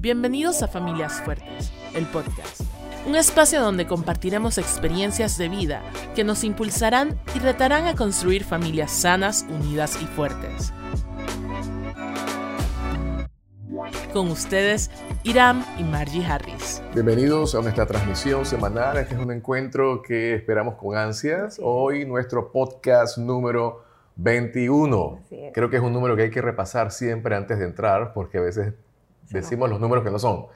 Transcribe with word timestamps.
Bienvenidos 0.00 0.62
a 0.62 0.68
Familias 0.68 1.20
Fuertes, 1.24 1.72
el 1.92 2.06
podcast. 2.06 2.60
Un 3.04 3.16
espacio 3.16 3.60
donde 3.60 3.88
compartiremos 3.88 4.56
experiencias 4.56 5.36
de 5.38 5.48
vida 5.48 5.82
que 6.14 6.22
nos 6.22 6.44
impulsarán 6.44 7.18
y 7.34 7.40
retarán 7.40 7.88
a 7.88 7.96
construir 7.96 8.44
familias 8.44 8.92
sanas, 8.92 9.44
unidas 9.50 10.00
y 10.00 10.06
fuertes. 10.06 10.72
Con 14.12 14.30
ustedes, 14.30 14.88
Iram 15.24 15.64
y 15.80 15.82
Margie 15.82 16.24
Harris. 16.24 16.80
Bienvenidos 16.94 17.56
a 17.56 17.60
nuestra 17.60 17.84
transmisión 17.84 18.46
semanal. 18.46 18.98
Este 18.98 19.16
es 19.16 19.20
un 19.20 19.32
encuentro 19.32 20.00
que 20.00 20.32
esperamos 20.32 20.76
con 20.76 20.96
ansias. 20.96 21.58
Hoy 21.60 22.06
nuestro 22.06 22.52
podcast 22.52 23.18
número 23.18 23.82
21. 24.14 25.22
Creo 25.52 25.68
que 25.68 25.76
es 25.76 25.82
un 25.82 25.92
número 25.92 26.14
que 26.14 26.22
hay 26.22 26.30
que 26.30 26.40
repasar 26.40 26.92
siempre 26.92 27.34
antes 27.34 27.58
de 27.58 27.64
entrar 27.64 28.12
porque 28.12 28.38
a 28.38 28.42
veces 28.42 28.74
decimos 29.30 29.68
los 29.70 29.80
números 29.80 30.04
que 30.04 30.10
no 30.10 30.18
son. 30.18 30.46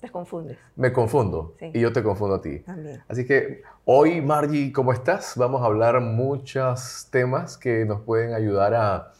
Te 0.00 0.10
confundes. 0.10 0.56
Me 0.76 0.92
confundo 0.92 1.56
y 1.60 1.80
yo 1.80 1.92
te 1.92 2.02
confundo 2.02 2.36
a 2.36 2.40
ti. 2.40 2.60
También. 2.60 3.02
Así 3.08 3.26
que 3.26 3.62
hoy, 3.84 4.20
Margie, 4.20 4.72
¿cómo 4.72 4.92
estás? 4.92 5.32
Vamos 5.36 5.62
a 5.62 5.64
hablar 5.64 6.00
muchos 6.00 7.08
temas 7.10 7.56
que 7.56 7.84
nos 7.84 8.02
pueden 8.02 8.32
ayudar 8.32 8.74
a, 8.74 9.12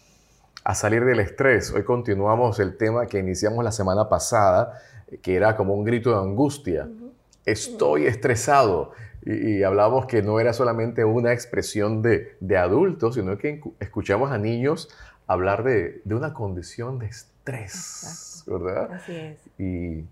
a 0.62 0.74
salir 0.74 1.04
del 1.04 1.18
estrés. 1.18 1.72
Hoy 1.72 1.82
continuamos 1.82 2.60
el 2.60 2.76
tema 2.76 3.06
que 3.06 3.18
iniciamos 3.18 3.64
la 3.64 3.72
semana 3.72 4.08
pasada, 4.08 4.80
que 5.20 5.34
era 5.34 5.56
como 5.56 5.74
un 5.74 5.82
grito 5.82 6.10
de 6.10 6.18
angustia. 6.18 6.88
Estoy 7.44 8.06
estresado. 8.06 8.92
Y, 9.24 9.62
hablamos 9.62 10.06
que 10.06 10.22
no 10.22 10.38
era 10.38 10.52
solamente 10.52 11.04
una 11.04 11.32
expresión 11.32 12.02
de, 12.02 12.36
de 12.40 12.56
adultos, 12.56 13.16
sino 13.16 13.36
que 13.36 13.60
escuchamos 13.80 14.30
a 14.30 14.38
niños 14.38 14.88
hablar 15.26 15.64
de, 15.64 16.02
de 16.04 16.14
una 16.14 16.32
condición 16.34 16.98
de 16.98 17.06
estrés, 17.06 18.27
¿verdad? 18.48 18.92
Así 18.92 19.14
es. 19.14 19.38
Y 19.58 20.04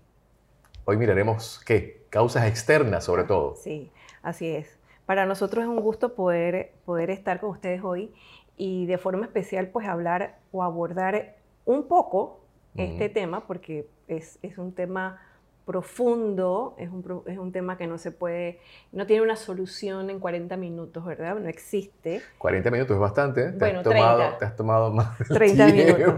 hoy 0.85 0.97
miraremos 0.97 1.61
qué, 1.65 2.05
causas 2.09 2.47
externas 2.47 3.03
sobre 3.03 3.23
todo. 3.23 3.55
Sí, 3.55 3.91
así 4.21 4.47
es. 4.47 4.77
Para 5.05 5.25
nosotros 5.25 5.63
es 5.63 5.69
un 5.69 5.79
gusto 5.79 6.15
poder, 6.15 6.73
poder 6.85 7.09
estar 7.09 7.39
con 7.39 7.51
ustedes 7.51 7.83
hoy 7.83 8.13
y 8.57 8.85
de 8.87 8.97
forma 8.97 9.25
especial 9.25 9.67
pues 9.67 9.87
hablar 9.87 10.39
o 10.51 10.63
abordar 10.63 11.37
un 11.65 11.87
poco 11.87 12.41
este 12.75 13.09
tema 13.09 13.47
porque 13.47 13.87
es, 14.07 14.37
es 14.43 14.57
un 14.57 14.71
tema 14.71 15.19
profundo, 15.67 16.75
es 16.77 16.89
un, 16.89 17.23
es 17.27 17.37
un, 17.37 17.51
tema 17.51 17.77
que 17.77 17.87
no 17.87 17.97
se 17.97 18.11
puede, 18.11 18.61
no 18.93 19.05
tiene 19.05 19.21
una 19.21 19.35
solución 19.35 20.09
en 20.09 20.17
40 20.21 20.55
minutos, 20.55 21.03
¿verdad? 21.03 21.35
No 21.35 21.49
existe. 21.49 22.21
40 22.37 22.71
minutos 22.71 22.95
es 22.95 23.01
bastante, 23.01 23.41
¿eh? 23.41 23.51
¿Te, 23.51 23.57
bueno, 23.59 23.79
has, 23.79 23.83
tomado, 23.83 24.37
te 24.39 24.45
has 24.45 24.55
tomado 24.55 24.93
más. 24.93 25.17
30 25.27 25.67
minutos. 25.67 26.15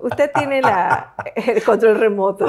Usted 0.00 0.30
tiene 0.32 0.62
la, 0.62 1.16
el 1.34 1.64
control 1.64 1.98
remoto. 1.98 2.46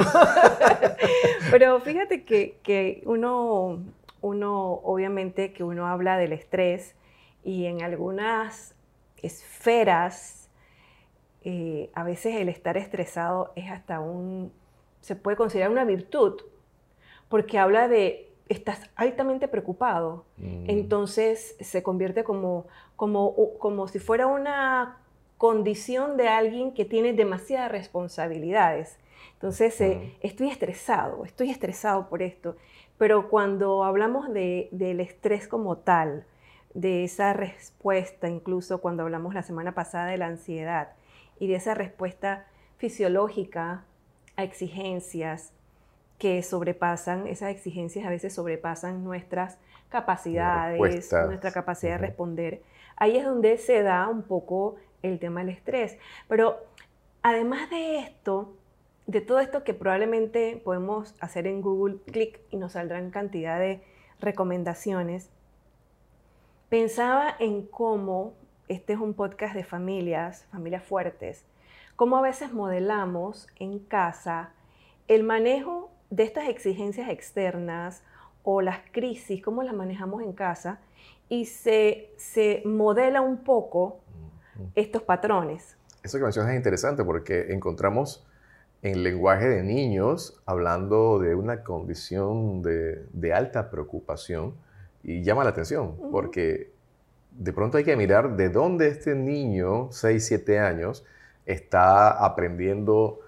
Pero 1.50 1.80
fíjate 1.80 2.24
que, 2.24 2.60
que 2.62 3.02
uno, 3.04 3.80
uno, 4.20 4.74
obviamente 4.84 5.52
que 5.52 5.64
uno 5.64 5.88
habla 5.88 6.18
del 6.18 6.32
estrés 6.32 6.94
y 7.42 7.66
en 7.66 7.82
algunas 7.82 8.76
esferas, 9.22 10.48
eh, 11.42 11.90
a 11.94 12.04
veces 12.04 12.36
el 12.36 12.48
estar 12.48 12.76
estresado 12.76 13.52
es 13.56 13.72
hasta 13.72 13.98
un 13.98 14.52
se 15.00 15.16
puede 15.16 15.36
considerar 15.36 15.70
una 15.70 15.84
virtud, 15.84 16.40
porque 17.28 17.58
habla 17.58 17.88
de 17.88 18.28
estás 18.48 18.90
altamente 18.96 19.46
preocupado, 19.46 20.24
mm. 20.38 20.70
entonces 20.70 21.56
se 21.60 21.82
convierte 21.82 22.24
como, 22.24 22.66
como, 22.96 23.34
como 23.58 23.88
si 23.88 23.98
fuera 23.98 24.26
una 24.26 24.98
condición 25.36 26.16
de 26.16 26.28
alguien 26.28 26.72
que 26.72 26.84
tiene 26.84 27.12
demasiadas 27.12 27.70
responsabilidades. 27.70 28.98
Entonces, 29.34 29.80
eh, 29.80 30.16
estoy 30.20 30.48
estresado, 30.50 31.24
estoy 31.24 31.50
estresado 31.50 32.08
por 32.08 32.22
esto. 32.22 32.56
Pero 32.96 33.28
cuando 33.28 33.84
hablamos 33.84 34.32
de, 34.32 34.68
del 34.72 34.98
estrés 34.98 35.46
como 35.46 35.78
tal, 35.78 36.24
de 36.74 37.04
esa 37.04 37.32
respuesta, 37.32 38.28
incluso 38.28 38.80
cuando 38.80 39.04
hablamos 39.04 39.34
la 39.34 39.42
semana 39.42 39.74
pasada 39.74 40.06
de 40.06 40.18
la 40.18 40.26
ansiedad, 40.26 40.90
y 41.38 41.46
de 41.46 41.54
esa 41.54 41.74
respuesta 41.74 42.46
fisiológica 42.78 43.84
a 44.38 44.44
exigencias 44.44 45.52
que 46.16 46.42
sobrepasan, 46.44 47.26
esas 47.26 47.50
exigencias 47.50 48.06
a 48.06 48.10
veces 48.10 48.32
sobrepasan 48.32 49.02
nuestras 49.02 49.58
capacidades, 49.88 51.12
nuestra 51.26 51.50
capacidad 51.50 51.92
de 51.92 51.98
responder. 51.98 52.62
Ahí 52.96 53.16
es 53.16 53.24
donde 53.24 53.58
se 53.58 53.82
da 53.82 54.08
un 54.08 54.22
poco 54.22 54.76
el 55.02 55.18
tema 55.18 55.40
del 55.40 55.50
estrés. 55.50 55.98
Pero 56.28 56.56
además 57.22 57.68
de 57.70 57.98
esto, 57.98 58.54
de 59.08 59.20
todo 59.20 59.40
esto 59.40 59.64
que 59.64 59.74
probablemente 59.74 60.60
podemos 60.64 61.16
hacer 61.20 61.48
en 61.48 61.60
Google 61.60 61.96
Click 62.06 62.40
y 62.50 62.58
nos 62.58 62.72
saldrán 62.72 63.10
cantidad 63.10 63.58
de 63.58 63.82
recomendaciones, 64.20 65.30
pensaba 66.68 67.34
en 67.40 67.66
cómo 67.66 68.34
este 68.68 68.92
es 68.92 69.00
un 69.00 69.14
podcast 69.14 69.54
de 69.54 69.64
familias, 69.64 70.46
familias 70.52 70.84
fuertes, 70.84 71.44
cómo 71.98 72.16
a 72.16 72.22
veces 72.22 72.52
modelamos 72.52 73.48
en 73.56 73.80
casa 73.80 74.50
el 75.08 75.24
manejo 75.24 75.90
de 76.10 76.22
estas 76.22 76.48
exigencias 76.48 77.10
externas 77.10 78.04
o 78.44 78.62
las 78.62 78.78
crisis, 78.92 79.42
cómo 79.42 79.64
las 79.64 79.74
manejamos 79.74 80.22
en 80.22 80.32
casa 80.32 80.78
y 81.28 81.46
se, 81.46 82.12
se 82.16 82.62
modela 82.64 83.20
un 83.20 83.38
poco 83.38 83.98
estos 84.76 85.02
patrones. 85.02 85.76
Eso 86.04 86.18
que 86.18 86.22
mencionas 86.22 86.52
es 86.52 86.56
interesante 86.56 87.02
porque 87.02 87.52
encontramos 87.52 88.24
en 88.82 89.02
lenguaje 89.02 89.48
de 89.48 89.64
niños 89.64 90.40
hablando 90.46 91.18
de 91.18 91.34
una 91.34 91.64
condición 91.64 92.62
de, 92.62 93.06
de 93.12 93.32
alta 93.32 93.72
preocupación 93.72 94.54
y 95.02 95.24
llama 95.24 95.42
la 95.42 95.50
atención 95.50 95.96
porque 96.12 96.70
de 97.32 97.52
pronto 97.52 97.76
hay 97.76 97.82
que 97.82 97.96
mirar 97.96 98.36
de 98.36 98.50
dónde 98.50 98.86
este 98.86 99.16
niño, 99.16 99.88
6, 99.90 100.24
7 100.24 100.60
años, 100.60 101.04
está 101.48 102.10
aprendiendo 102.10 103.20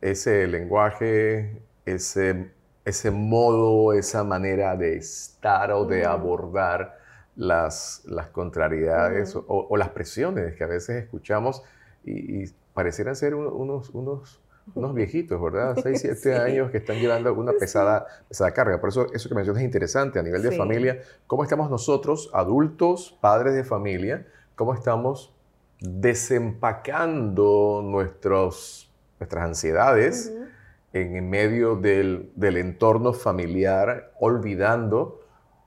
ese 0.00 0.46
lenguaje, 0.48 1.62
ese, 1.86 2.50
ese 2.84 3.10
modo, 3.10 3.92
esa 3.92 4.24
manera 4.24 4.76
de 4.76 4.96
estar 4.96 5.70
o 5.72 5.84
de 5.84 6.04
abordar 6.04 6.98
las, 7.36 8.02
las 8.06 8.26
contrariedades 8.28 9.34
o, 9.36 9.76
las 9.76 9.90
presiones 9.90 10.56
que 10.56 10.64
a 10.64 10.66
veces 10.66 11.04
escuchamos 11.04 11.62
y, 12.04 12.46
parecieran 12.74 13.16
ser 13.16 13.34
unos, 13.34 13.90
unos, 13.90 14.40
unos 14.74 14.94
viejitos, 14.94 15.40
¿verdad? 15.42 15.76
6, 15.82 16.00
7 16.00 16.36
años 16.36 16.70
que 16.70 16.78
están 16.78 16.96
llevando 16.96 17.32
una 17.34 17.52
pesada, 17.52 18.06
pesada 18.28 18.52
carga. 18.52 18.80
Por 18.80 18.90
eso 18.90 19.06
eso 19.12 19.28
que 19.28 19.34
mencionas 19.34 19.62
es 19.62 19.66
interesante 19.66 20.18
a 20.18 20.22
nivel 20.22 20.42
de 20.42 20.52
familia. 20.52 21.00
¿Cómo 21.26 21.42
estamos 21.42 21.70
nosotros, 21.70 22.30
adultos, 22.32 23.18
padres 23.20 23.54
de 23.54 23.64
familia? 23.64 24.26
¿Cómo 24.54 24.74
estamos 24.74 25.34
desempacando 25.80 27.82
nuestros, 27.84 28.90
nuestras 29.18 29.44
ansiedades 29.44 30.32
en 30.92 31.28
medio 31.28 31.76
del, 31.76 32.32
entorno 32.40 33.12
familiar, 33.12 34.12
olvidando, 34.18 35.20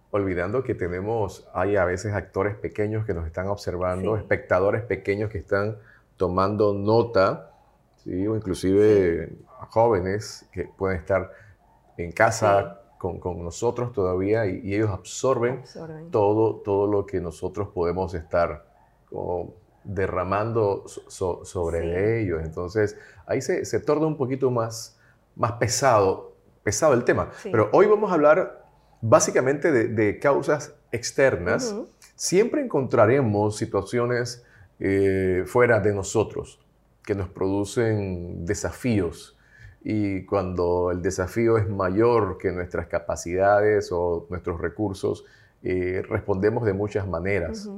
olvidando 0.09 0.63
que 0.63 0.75
tenemos, 0.75 1.47
hay 1.53 1.75
a 1.75 1.85
veces 1.85 2.13
actores 2.13 2.55
pequeños 2.55 3.05
que 3.05 3.13
nos 3.13 3.25
están 3.25 3.47
observando, 3.47 4.17
espectadores 4.17 4.83
pequeños 4.83 5.29
que 5.29 5.37
están 5.37 5.77
tomando 6.17 6.73
nota, 6.73 7.51
¿sí? 8.03 8.27
o 8.27 8.35
inclusive 8.35 9.31
jóvenes 9.69 10.47
que 10.51 10.65
pueden 10.65 10.97
estar 10.97 11.31
en 11.97 12.11
casa 12.11 12.81
con, 12.97 13.19
nosotros 13.43 13.93
todavía 13.93 14.45
y, 14.45 14.73
ellos 14.73 14.89
absorben, 14.89 15.63
Todo, 16.11 16.57
todo 16.57 16.87
lo 16.87 17.05
que 17.05 17.21
nosotros 17.21 17.69
podemos 17.69 18.13
estar 18.13 18.65
derramando 19.83 20.85
sobre 21.07 22.21
ellos. 22.21 22.41
Entonces, 22.43 22.97
ahí 23.25 23.41
se, 23.41 23.65
se, 23.65 23.79
torna 23.79 24.07
un 24.07 24.17
poquito 24.17 24.51
más, 24.51 24.99
más 25.35 25.53
pesado, 25.53 26.33
pesado 26.63 26.93
el 26.93 27.03
tema. 27.03 27.29
Pero 27.43 27.69
hoy 27.73 27.87
vamos 27.87 28.11
a 28.11 28.15
hablar 28.15 28.61
básicamente 29.01 29.71
de, 29.71 30.19
causas 30.19 30.75
externas. 30.91 31.75
Siempre 32.15 32.61
encontraremos 32.61 33.57
situaciones 33.57 34.45
eh, 34.79 35.43
fuera 35.45 35.79
de 35.79 35.93
nosotros 35.93 36.59
que 37.03 37.15
nos 37.15 37.29
producen 37.29 38.45
desafíos. 38.45 39.37
Y 39.83 40.25
cuando 40.25 40.91
el 40.91 41.01
desafío 41.01 41.57
es 41.57 41.67
mayor 41.67 42.37
que 42.37 42.51
nuestras 42.51 42.85
capacidades 42.87 43.89
o 43.91 44.27
nuestros 44.29 44.61
recursos, 44.61 45.25
eh, 45.63 46.03
respondemos 46.07 46.65
de 46.65 46.73
muchas 46.73 47.07
maneras. 47.07 47.69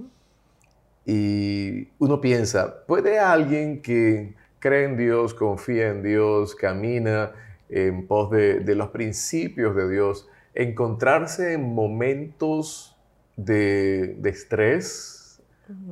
Y 1.05 1.89
uno 1.99 2.21
piensa, 2.21 2.85
¿puede 2.85 3.19
alguien 3.19 3.81
que 3.81 4.35
cree 4.59 4.85
en 4.85 4.97
Dios, 4.97 5.33
confía 5.33 5.89
en 5.89 6.01
Dios, 6.01 6.55
camina 6.55 7.31
en 7.69 8.07
pos 8.07 8.31
de, 8.31 8.63
los 8.75 8.89
principios 8.89 9.75
de 9.75 9.89
Dios, 9.89 10.29
encontrarse 10.53 11.53
en 11.53 11.73
momentos 11.73 12.97
de, 13.35 14.17
estrés 14.23 15.41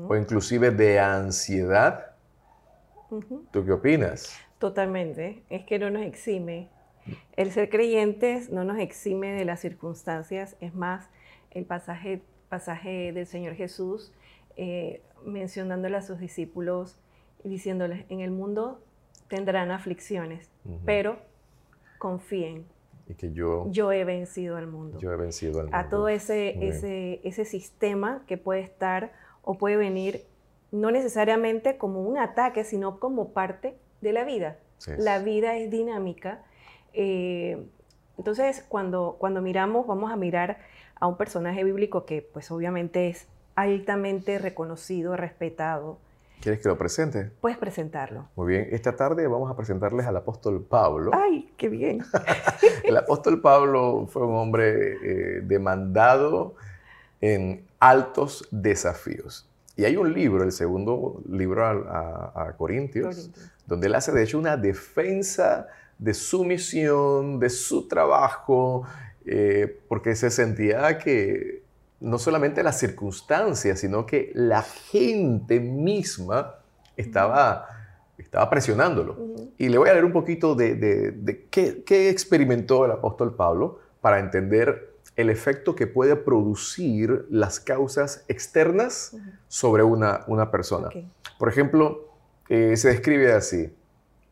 o 0.08 0.16
inclusive 0.16 0.72
de 0.72 1.00
ansiedad? 1.00 2.16
¿Tú 3.52 3.66
qué 3.66 3.72
opinas? 3.72 4.34
Totalmente. 4.60 5.44
Es 5.50 5.66
que 5.66 5.80
no 5.80 5.90
nos 5.90 6.04
exime 6.04 6.70
El 7.36 7.52
ser 7.52 7.70
creyentes 7.70 8.50
no 8.52 8.64
nos 8.64 8.80
exime 8.80 9.34
de 9.34 9.44
las 9.44 9.60
circunstancias, 9.60 10.56
es 10.62 10.74
más, 10.74 11.10
el 11.50 11.66
pasaje, 11.66 12.22
pasaje 12.48 13.12
del 13.12 13.26
Señor 13.26 13.56
Jesús 13.56 14.14
eh, 14.58 15.02
mencionándole 15.26 15.98
a 15.98 16.02
sus 16.02 16.20
discípulos 16.20 16.98
y 17.44 17.50
diciéndoles, 17.50 18.06
en 18.10 18.22
el 18.22 18.32
mundo 18.32 18.82
tendrán 19.28 19.72
aflicciones, 19.72 20.52
pero 20.86 21.18
confíen. 21.98 22.66
Y 23.08 23.16
que 23.16 23.32
yo, 23.32 23.68
yo 23.72 23.92
he 23.92 24.04
vencido 24.04 24.58
al 24.58 24.68
mundo. 24.68 25.00
Yo 25.00 25.12
he 25.12 25.16
vencido 25.16 25.60
al 25.60 25.66
mundo. 25.66 25.78
A 25.78 25.90
todo 25.90 26.08
ese, 26.08 26.68
ese, 26.68 27.22
ese 27.24 27.46
sistema 27.46 28.24
que 28.28 28.38
puede 28.38 28.62
estar 28.62 29.12
o 29.42 29.58
puede 29.58 29.76
venir 29.76 30.26
no 30.72 30.92
necesariamente 30.92 31.78
como 31.78 32.02
un 32.02 32.18
ataque, 32.18 32.64
sino 32.64 33.00
como 33.00 33.34
parte 33.34 33.76
de 34.02 34.14
la 34.14 34.24
vida. 34.24 34.58
La 34.98 35.20
vida 35.20 35.58
es 35.58 35.70
dinámica. 35.70 36.44
Eh, 36.94 37.68
entonces, 38.18 38.66
cuando, 38.68 39.18
cuando 39.20 39.42
miramos, 39.42 39.86
vamos 39.86 40.12
a 40.12 40.16
mirar 40.16 40.60
a 40.96 41.08
un 41.08 41.18
personaje 41.18 41.64
bíblico 41.64 42.06
que 42.06 42.22
pues 42.22 42.52
obviamente 42.52 43.10
es 43.10 43.28
altamente 43.56 44.40
reconocido, 44.40 45.16
respetado. 45.16 45.98
¿Quieres 46.42 46.60
que 46.60 46.70
lo 46.70 46.78
presente? 46.78 47.30
Puedes 47.40 47.58
presentarlo. 47.60 48.28
Muy 48.36 48.54
bien, 48.54 48.68
esta 48.72 48.96
tarde 48.96 49.28
vamos 49.28 49.52
a 49.52 49.56
presentarles 49.56 50.08
al 50.08 50.18
apóstol 50.18 50.66
Pablo. 50.68 51.12
¡Ay, 51.14 51.52
qué 51.56 51.70
bien! 51.70 52.02
el 52.84 52.98
apóstol 52.98 53.42
Pablo 53.42 54.08
fue 54.08 54.26
un 54.26 54.36
hombre 54.36 54.94
eh, 55.04 55.42
demandado 55.44 56.56
en 57.22 57.68
altos 57.80 58.48
desafíos. 58.50 59.48
Y 59.76 59.86
hay 59.86 59.98
un 59.98 60.14
libro, 60.14 60.44
el 60.44 60.52
segundo 60.52 61.22
libro 61.30 61.64
a, 61.64 62.54
Corintios, 62.58 63.30
donde 63.68 63.88
él 63.88 63.96
hace 63.96 64.12
de 64.12 64.24
hecho 64.24 64.38
una 64.38 64.58
defensa 64.58 65.68
de 65.98 66.14
su 66.14 66.44
misión, 66.44 67.40
de 67.40 67.50
su 67.50 67.88
trabajo, 67.88 68.84
eh, 69.26 69.80
porque 69.88 70.16
se 70.16 70.30
sentía 70.30 70.98
que 70.98 71.64
no 72.02 72.18
solamente 72.18 72.64
las 72.64 72.80
circunstancias, 72.80 73.80
sino 73.80 74.06
que 74.06 74.32
la 74.34 74.64
gente 74.64 75.60
misma 75.60 76.56
estaba, 76.98 77.68
estaba 78.18 78.50
presionándolo. 78.50 79.18
Y 79.58 79.70
le 79.70 79.78
voy 79.78 79.90
a 79.90 79.94
leer 79.94 80.06
un 80.06 80.12
poquito 80.12 80.56
de, 80.56 81.48
qué, 81.50 82.10
experimentó 82.10 82.86
el 82.86 82.92
apóstol 82.92 83.36
Pablo 83.36 83.80
para 84.02 84.20
entender 84.20 84.90
el 85.16 85.30
efecto 85.30 85.76
que 85.76 85.88
puede 85.88 86.16
producir 86.16 87.28
las 87.30 87.60
causas 87.60 88.26
externas 88.28 89.16
sobre 89.48 89.84
una, 89.84 90.22
una 90.28 90.50
persona. 90.50 90.90
Por 91.38 91.50
ejemplo, 91.50 92.10
eh, 92.50 92.76
se 92.78 92.90
describe 92.90 93.32
así. 93.32 93.72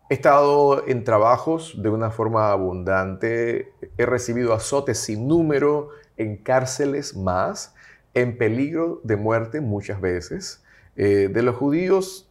He 0.10 0.16
estado 0.16 0.88
en 0.88 1.04
trabajos 1.04 1.76
de 1.84 1.90
una 1.90 2.10
forma 2.10 2.52
abundante, 2.52 3.72
he 3.96 4.06
recibido 4.08 4.56
azotes 4.56 4.98
sin 4.98 5.28
número, 5.28 5.90
en 6.18 6.38
cárceles 6.38 7.16
más, 7.16 7.76
en 8.16 8.36
peligro 8.40 9.02
de 9.04 9.18
muerte 9.18 9.62
muchas 9.62 10.02
veces. 10.02 10.64
Eh, 10.96 11.30
de 11.32 11.44
los 11.44 11.56
judíos, 11.56 12.28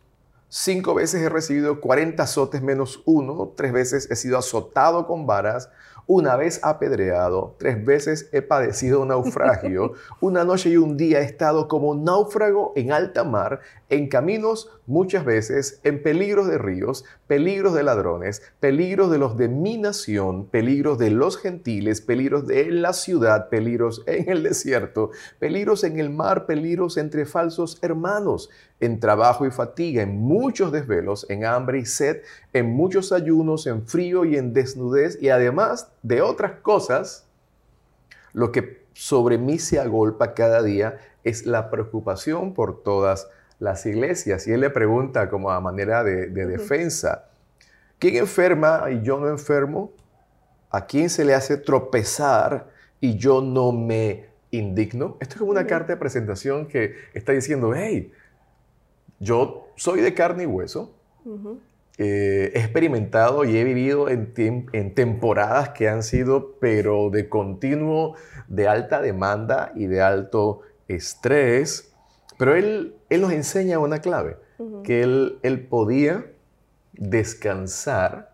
cinco 0.49 0.93
veces 0.93 1.23
he 1.23 1.29
recibido 1.29 1.81
40 1.81 2.21
azotes 2.21 2.63
menos 2.63 3.01
uno, 3.07 3.53
tres 3.57 3.73
veces 3.73 4.11
he 4.11 4.17
sido 4.17 4.39
azotado 4.39 5.07
con 5.07 5.29
varas, 5.29 5.71
una 6.09 6.37
vez 6.37 6.61
apedreado, 6.65 7.55
tres 7.59 7.85
veces 7.85 8.31
he 8.33 8.41
padecido 8.41 9.05
naufragio, 9.05 9.93
una 10.23 10.43
noche 10.43 10.71
y 10.71 10.79
un 10.79 10.97
día 10.97 11.21
he 11.21 11.25
estado 11.25 11.69
como 11.69 11.95
náufrago 11.95 12.73
en 12.77 12.93
alta 12.93 13.25
mar, 13.25 13.61
en 13.91 14.09
caminos 14.09 14.71
muchas 14.87 15.27
veces, 15.27 15.81
en 15.85 16.03
peligros 16.03 16.49
de 16.49 16.57
ríos, 16.57 17.05
peligros 17.27 17.75
de 17.75 17.83
ladrones, 17.83 18.43
peligros 18.59 19.11
de 19.11 19.19
los 19.19 19.37
de 19.37 19.49
mi 19.49 19.77
nación, 19.77 20.47
peligros 20.47 20.97
de 20.99 21.11
los 21.11 21.37
gentiles, 21.37 22.01
peligros 22.01 22.47
de 22.47 22.71
la 22.71 22.95
ciudad, 22.95 23.51
peligros 23.51 24.03
en 24.07 24.31
el 24.31 24.43
desierto, 24.43 25.11
peligros 25.39 25.85
en 25.85 25.99
el 25.99 26.09
mar, 26.09 26.47
peligros 26.47 26.97
entre 26.97 27.27
falsos 27.27 27.79
hermanos, 27.83 28.49
en 28.81 29.01
trabajo 29.01 29.47
y 29.47 29.51
fatiga, 29.51 30.03
en 30.03 30.19
muchos 30.19 30.73
desvelos, 30.73 31.27
en 31.29 31.45
hambre 31.45 31.81
y 31.81 31.87
sed, 31.87 32.23
en 32.53 32.71
muchos 32.71 33.13
ayunos, 33.13 33.67
en 33.67 33.87
frío 33.87 34.25
y 34.25 34.37
en 34.37 34.53
desnudez, 34.53 35.19
y 35.21 35.31
además 35.31 35.91
de 36.03 36.23
otras 36.23 36.61
cosas, 36.61 37.27
lo 38.33 38.53
que 38.53 38.87
sobre 38.93 39.39
mí 39.39 39.59
se 39.59 39.79
agolpa 39.79 40.35
cada 40.35 40.63
día 40.63 40.99
es 41.25 41.47
la 41.47 41.71
preocupación 41.71 42.55
por 42.55 42.83
todas 42.83 43.29
las 43.59 43.85
iglesias. 43.87 44.47
Y 44.47 44.53
él 44.53 44.61
le 44.61 44.71
pregunta 44.71 45.29
como 45.29 45.51
a 45.51 45.61
manera 45.61 46.05
de, 46.05 46.29
defensa, 46.29 47.29
¿quién 47.99 48.17
enferma 48.17 48.85
y 48.91 49.03
yo 49.03 49.19
no 49.19 49.29
enfermo? 49.29 49.93
¿A 50.71 50.87
quién 50.87 51.11
se 51.11 51.25
le 51.25 51.35
hace 51.35 51.57
tropezar 51.57 52.69
y 53.01 53.17
yo 53.17 53.41
no 53.41 53.73
me 53.73 54.27
indigno? 54.51 55.17
Esto 55.21 55.35
es 55.35 55.39
como 55.39 55.51
una 55.51 55.67
carta 55.67 55.95
de 55.95 55.97
presentación 55.97 56.67
que 56.67 56.95
está 57.15 57.33
diciendo, 57.33 57.73
hey, 57.75 58.13
yo 59.21 59.69
soy 59.77 60.01
de 60.01 60.15
carne 60.15 60.45
y 60.45 60.47
hueso, 60.47 60.95
eh, 61.99 62.53
he 62.55 62.59
experimentado 62.61 63.45
y 63.45 63.57
he 63.57 63.65
vivido 63.65 64.09
en, 64.09 64.33
en, 64.73 64.95
temporadas 64.95 65.71
que 65.71 65.89
han 65.89 66.03
sido, 66.03 66.55
pero 66.61 67.11
de 67.11 67.29
continuo, 67.29 68.15
de 68.47 68.69
alta 68.69 69.01
demanda 69.01 69.73
y 69.75 69.87
de 69.87 70.01
alto 70.01 70.61
estrés. 70.87 71.93
Pero 72.39 72.55
él, 72.55 72.95
él 73.11 73.21
nos 73.21 73.33
enseña 73.33 73.81
una 73.81 74.01
clave, 74.01 74.37
que 74.85 75.03
él, 75.03 75.39
él 75.43 75.67
podía 75.67 76.27
descansar 76.93 78.33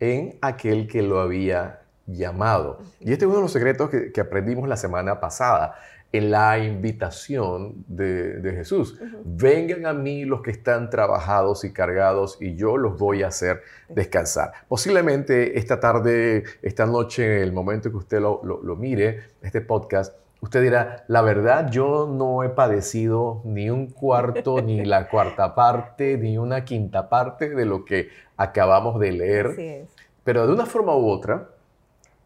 en 0.00 0.38
aquel 0.40 0.88
que 0.88 1.02
lo 1.02 1.20
había 1.20 1.82
llamado. 2.06 2.80
Y 3.00 3.12
este 3.12 3.24
es. 3.24 3.28
uno 3.28 3.36
de 3.36 3.42
los 3.42 3.52
secretos 3.52 3.90
que, 3.90 4.12
que 4.12 4.20
aprendimos 4.20 4.66
la 4.68 4.76
semana 4.76 5.20
pasada 5.20 5.74
en 6.12 6.30
la 6.30 6.58
invitación 6.58 7.84
de, 7.88 8.52
Jesús. 8.54 8.98
Vengan 9.24 9.86
a 9.86 9.94
mí 9.94 10.26
los 10.26 10.42
que 10.42 10.50
están 10.50 10.90
trabajados 10.90 11.64
y 11.64 11.72
cargados 11.72 12.36
y 12.38 12.54
yo 12.54 12.76
los 12.76 12.98
voy 12.98 13.22
a 13.22 13.28
hacer 13.28 13.62
descansar. 13.88 14.52
Posiblemente 14.68 15.58
esta 15.58 15.80
tarde, 15.80 16.44
esta 16.60 16.84
noche, 16.84 17.42
el 17.42 17.52
momento 17.52 17.90
que 17.90 17.96
usted 17.96 18.20
lo, 18.20 18.76
mire, 18.76 19.30
este 19.40 19.62
podcast, 19.62 20.14
usted 20.42 20.62
dirá, 20.62 21.04
la 21.08 21.22
verdad 21.22 21.70
yo 21.70 22.06
no 22.06 22.44
he 22.44 22.50
padecido 22.50 23.40
ni 23.44 23.70
un 23.70 23.86
cuarto, 23.86 24.60
ni 24.60 24.84
la 24.84 25.08
cuarta 25.10 25.54
parte, 25.54 26.18
ni 26.18 26.36
una 26.36 26.62
quinta 26.64 27.08
parte 27.08 27.48
de 27.48 27.64
lo 27.64 27.86
que 27.86 28.10
acabamos 28.36 29.00
de 29.00 29.12
leer. 29.12 29.86
Pero 30.24 30.46
de 30.46 30.52
una 30.52 30.66
forma 30.66 30.94
u 30.94 31.08
otra, 31.08 31.48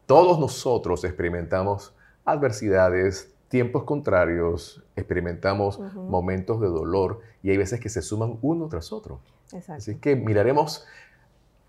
todos 0.06 0.40
nosotros 0.40 1.04
experimentamos 1.04 1.94
adversidades, 2.24 3.35
tiempos 3.48 3.84
contrarios, 3.84 4.82
experimentamos 4.96 5.78
momentos 5.94 6.60
de 6.60 6.68
dolor 6.68 7.20
y 7.42 7.50
hay 7.50 7.56
veces 7.56 7.80
que 7.80 7.88
se 7.88 8.02
suman 8.02 8.38
uno 8.42 8.68
tras 8.68 8.92
otro. 8.92 9.20
Así 9.68 9.96
que 9.96 10.16
miraremos 10.16 10.86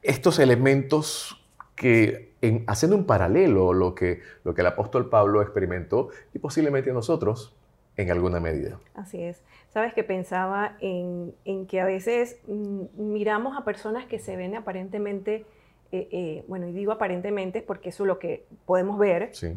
estos 0.02 0.40
elementos 0.40 1.44
que 1.76 2.34
en, 2.42 2.64
haciendo 2.68 2.98
un 2.98 3.06
paralelo 3.06 3.74
lo 3.74 3.94
que, 3.94 4.22
lo 4.44 4.54
que 4.54 4.62
el 4.62 4.68
apóstol 4.68 5.10
Pablo 5.10 5.42
experimentó 5.42 6.10
y 6.34 6.40
posiblemente 6.40 6.92
nosotros 6.92 7.56
en 7.98 8.12
alguna 8.12 8.40
medida. 8.40 8.80
Así 8.96 9.22
es. 9.22 9.44
Sabes 9.70 9.94
que 9.94 10.04
pensaba 10.04 10.78
en, 10.80 11.34
que 11.68 11.82
a 11.82 11.86
veces 11.86 12.40
mm, 12.48 12.86
miramos 12.96 13.58
a 13.58 13.64
personas 13.64 14.06
que 14.06 14.20
se 14.20 14.36
ven 14.36 14.56
aparentemente, 14.56 15.46
eh, 15.92 16.08
eh, 16.12 16.46
bueno, 16.48 16.68
y 16.68 16.72
digo 16.72 16.92
aparentemente 16.92 17.62
porque 17.62 17.90
eso 17.90 18.04
es 18.04 18.08
lo 18.08 18.20
que 18.20 18.46
podemos 18.66 18.98
ver, 18.98 19.30
sí. 19.34 19.56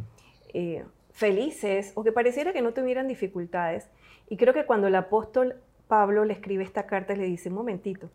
Eh, 0.52 0.84
felices 1.12 1.92
o 1.94 2.04
que 2.04 2.12
pareciera 2.12 2.52
que 2.52 2.62
no 2.62 2.72
tuvieran 2.72 3.08
dificultades. 3.08 3.88
Y 4.28 4.36
creo 4.36 4.54
que 4.54 4.64
cuando 4.64 4.86
el 4.86 4.94
apóstol 4.94 5.56
Pablo 5.88 6.24
le 6.24 6.32
escribe 6.32 6.62
esta 6.62 6.86
carta, 6.86 7.14
le 7.14 7.24
dice, 7.24 7.48
un 7.48 7.56
momentito, 7.56 8.10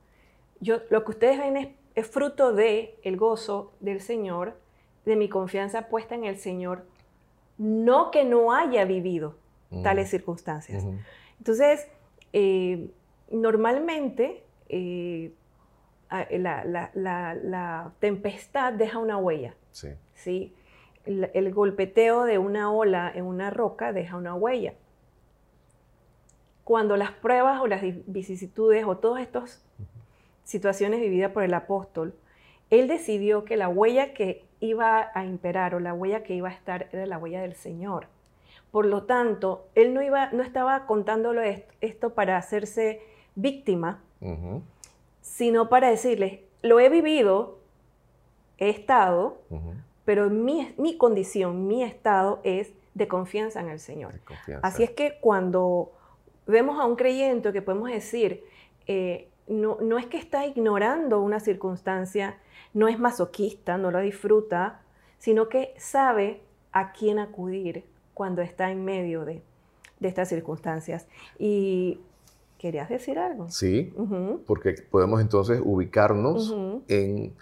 yo, 0.62 0.80
lo 0.90 1.04
que 1.04 1.12
ustedes 1.12 1.38
ven 1.38 1.76
es, 1.94 2.08
fruto 2.08 2.54
de 2.54 2.98
el 3.04 3.18
gozo 3.18 3.74
del 3.80 4.02
Señor, 4.02 4.58
de 5.06 5.16
mi 5.16 5.30
confianza 5.30 5.88
puesta 5.88 6.16
en 6.16 6.24
el 6.24 6.38
Señor, 6.38 6.86
no 7.58 8.12
que 8.12 8.24
no 8.26 8.54
haya 8.54 8.86
vivido 8.86 9.36
tales 9.84 10.10
circunstancias. 10.10 10.86
Entonces, 11.38 11.88
eh, 12.34 12.90
normalmente 13.30 14.44
eh, 14.70 15.32
la, 16.10 17.92
tempestad 18.00 18.74
deja 18.74 19.00
una 19.00 19.18
huella. 19.18 19.56
Sí. 19.72 19.90
¿sí? 20.14 20.54
El, 21.06 21.54
golpeteo 21.54 22.24
de 22.24 22.38
una 22.38 22.72
ola 22.72 23.12
en 23.14 23.26
una 23.26 23.50
roca 23.50 23.94
deja 23.94 24.18
una 24.18 24.36
huella. 24.36 24.74
Cuando 26.64 26.98
las 26.98 27.12
pruebas 27.12 27.62
o 27.62 27.68
las 27.68 27.82
vicisitudes 28.08 28.86
o 28.86 28.98
todas 28.98 29.22
estas 29.22 29.64
situaciones 30.44 31.00
vividas 31.00 31.32
por 31.32 31.44
el 31.44 31.54
apóstol, 31.54 32.16
él 32.70 32.88
decidió 32.88 33.46
que 33.46 33.58
la 33.58 33.70
huella 33.70 34.14
que 34.14 34.46
iba 34.60 35.12
a 35.14 35.26
imperar 35.26 35.76
o 35.76 35.80
la 35.80 35.94
huella 35.94 36.24
que 36.24 36.34
iba 36.34 36.50
a 36.50 36.54
estar 36.54 36.88
era 36.92 37.06
la 37.06 37.18
huella 37.18 37.42
del 37.42 37.56
Señor. 37.56 38.08
Por 38.72 38.86
lo 38.86 39.04
tanto, 39.04 39.68
él 39.76 39.94
no, 39.94 40.02
iba, 40.02 40.32
no 40.32 40.44
estaba 40.44 40.86
contándolo 40.86 41.42
esto 41.82 42.14
para 42.14 42.38
hacerse 42.38 43.02
víctima, 43.36 44.02
sino 45.22 45.70
para 45.70 45.90
decirles, 45.90 46.40
lo 46.62 46.80
he 46.80 46.90
vivido, 46.90 47.60
he 48.58 48.70
estado, 48.70 49.42
pero 50.06 50.30
mi, 50.30 50.74
mi, 50.78 50.98
condición, 50.98 51.68
mi 51.68 51.84
estado 51.84 52.40
es 52.44 52.72
de 52.94 53.08
confianza 53.08 53.60
en 53.60 53.70
el 53.70 53.80
Señor. 53.80 54.14
Así 54.62 54.84
es 54.84 54.92
que 54.92 55.18
cuando 55.20 55.92
vemos 56.48 56.80
a 56.80 56.86
un 56.86 56.96
creyente 56.96 57.52
que 57.52 57.62
podemos 57.62 57.90
decir, 57.90 58.44
eh, 58.88 59.28
no, 59.48 59.78
no 59.82 59.98
es 59.98 60.06
que 60.06 60.18
está 60.18 60.46
ignorando 60.46 61.20
una 61.22 61.40
circunstancia, 61.40 62.38
no 62.74 62.88
es 62.88 63.00
masoquista, 63.00 63.78
no 63.78 63.92
lo 63.92 64.00
disfruta, 64.00 64.82
sino 65.18 65.50
que 65.50 65.74
sabe 65.78 66.42
a 66.72 66.94
quién 66.94 67.20
acudir 67.20 67.84
cuando 68.14 68.42
está 68.42 68.72
en 68.72 68.86
medio 68.86 69.26
de, 69.26 69.42
de 70.00 70.08
estas 70.08 70.30
circunstancias. 70.30 71.08
Y 71.38 72.00
¿Querías 72.58 72.90
decir 72.90 73.20
algo? 73.20 73.50
Sí, 73.52 73.94
porque 74.48 74.74
podemos 74.90 75.22
entonces 75.22 75.62
ubicarnos 75.64 76.56
en, 76.88 77.34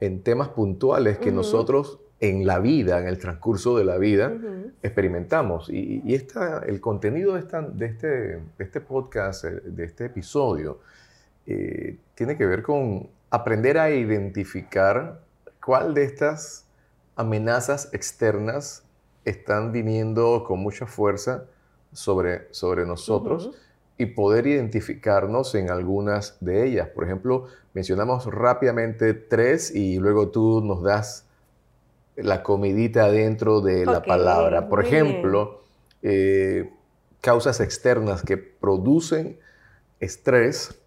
en, 0.00 0.22
temas 0.22 0.48
puntuales 0.48 1.18
que 1.18 1.32
nosotros 1.32 1.98
en 2.20 2.46
la 2.46 2.58
vida, 2.58 2.98
en 2.98 3.06
el 3.06 3.18
transcurso 3.18 3.76
de 3.76 3.84
la 3.84 3.98
vida, 3.98 4.32
experimentamos. 4.82 5.68
Y, 5.68 6.02
y 6.04 6.14
esta, 6.14 6.60
el 6.60 6.80
contenido 6.80 7.34
de, 7.34 7.40
esta, 7.40 7.62
de, 7.62 7.86
este, 7.86 8.08
de, 8.08 8.40
este, 8.58 8.80
podcast, 8.80 9.44
eh, 9.44 9.60
de 9.64 9.84
este 9.84 10.06
episodio, 10.06 10.80
eh, 11.46 11.98
tiene 12.14 12.36
que 12.36 12.46
ver 12.46 12.62
con 12.62 13.08
aprender 13.30 13.78
a 13.78 13.90
identificar 13.90 15.20
cuál 15.64 15.94
de 15.94 16.04
estas 16.04 16.66
amenazas 17.16 17.90
externas 17.92 18.84
están 19.24 19.72
viniendo 19.72 20.44
con 20.46 20.60
mucha 20.60 20.86
fuerza 20.86 21.44
sobre, 21.92 22.46
sobre 22.52 22.86
nosotros 22.86 23.50
y 23.98 24.06
poder 24.06 24.46
identificarnos 24.46 25.54
en 25.54 25.70
algunas 25.70 26.36
de 26.40 26.66
ellas. 26.66 26.88
Por 26.88 27.04
ejemplo, 27.04 27.46
mencionamos 27.72 28.26
rápidamente 28.26 29.14
tres 29.14 29.74
y 29.74 29.98
luego 29.98 30.28
tú 30.28 30.60
nos 30.62 30.82
das 30.82 31.26
la 32.16 32.42
comidita 32.42 33.10
dentro 33.10 33.60
de 33.60 33.86
la 33.86 34.02
palabra. 34.02 34.68
Por 34.68 34.84
ejemplo, 34.84 35.62
eh, 36.02 36.70
causas 37.20 37.60
externas 37.60 38.22
que 38.22 38.36
producen 38.36 39.38
estrés. 40.00 40.78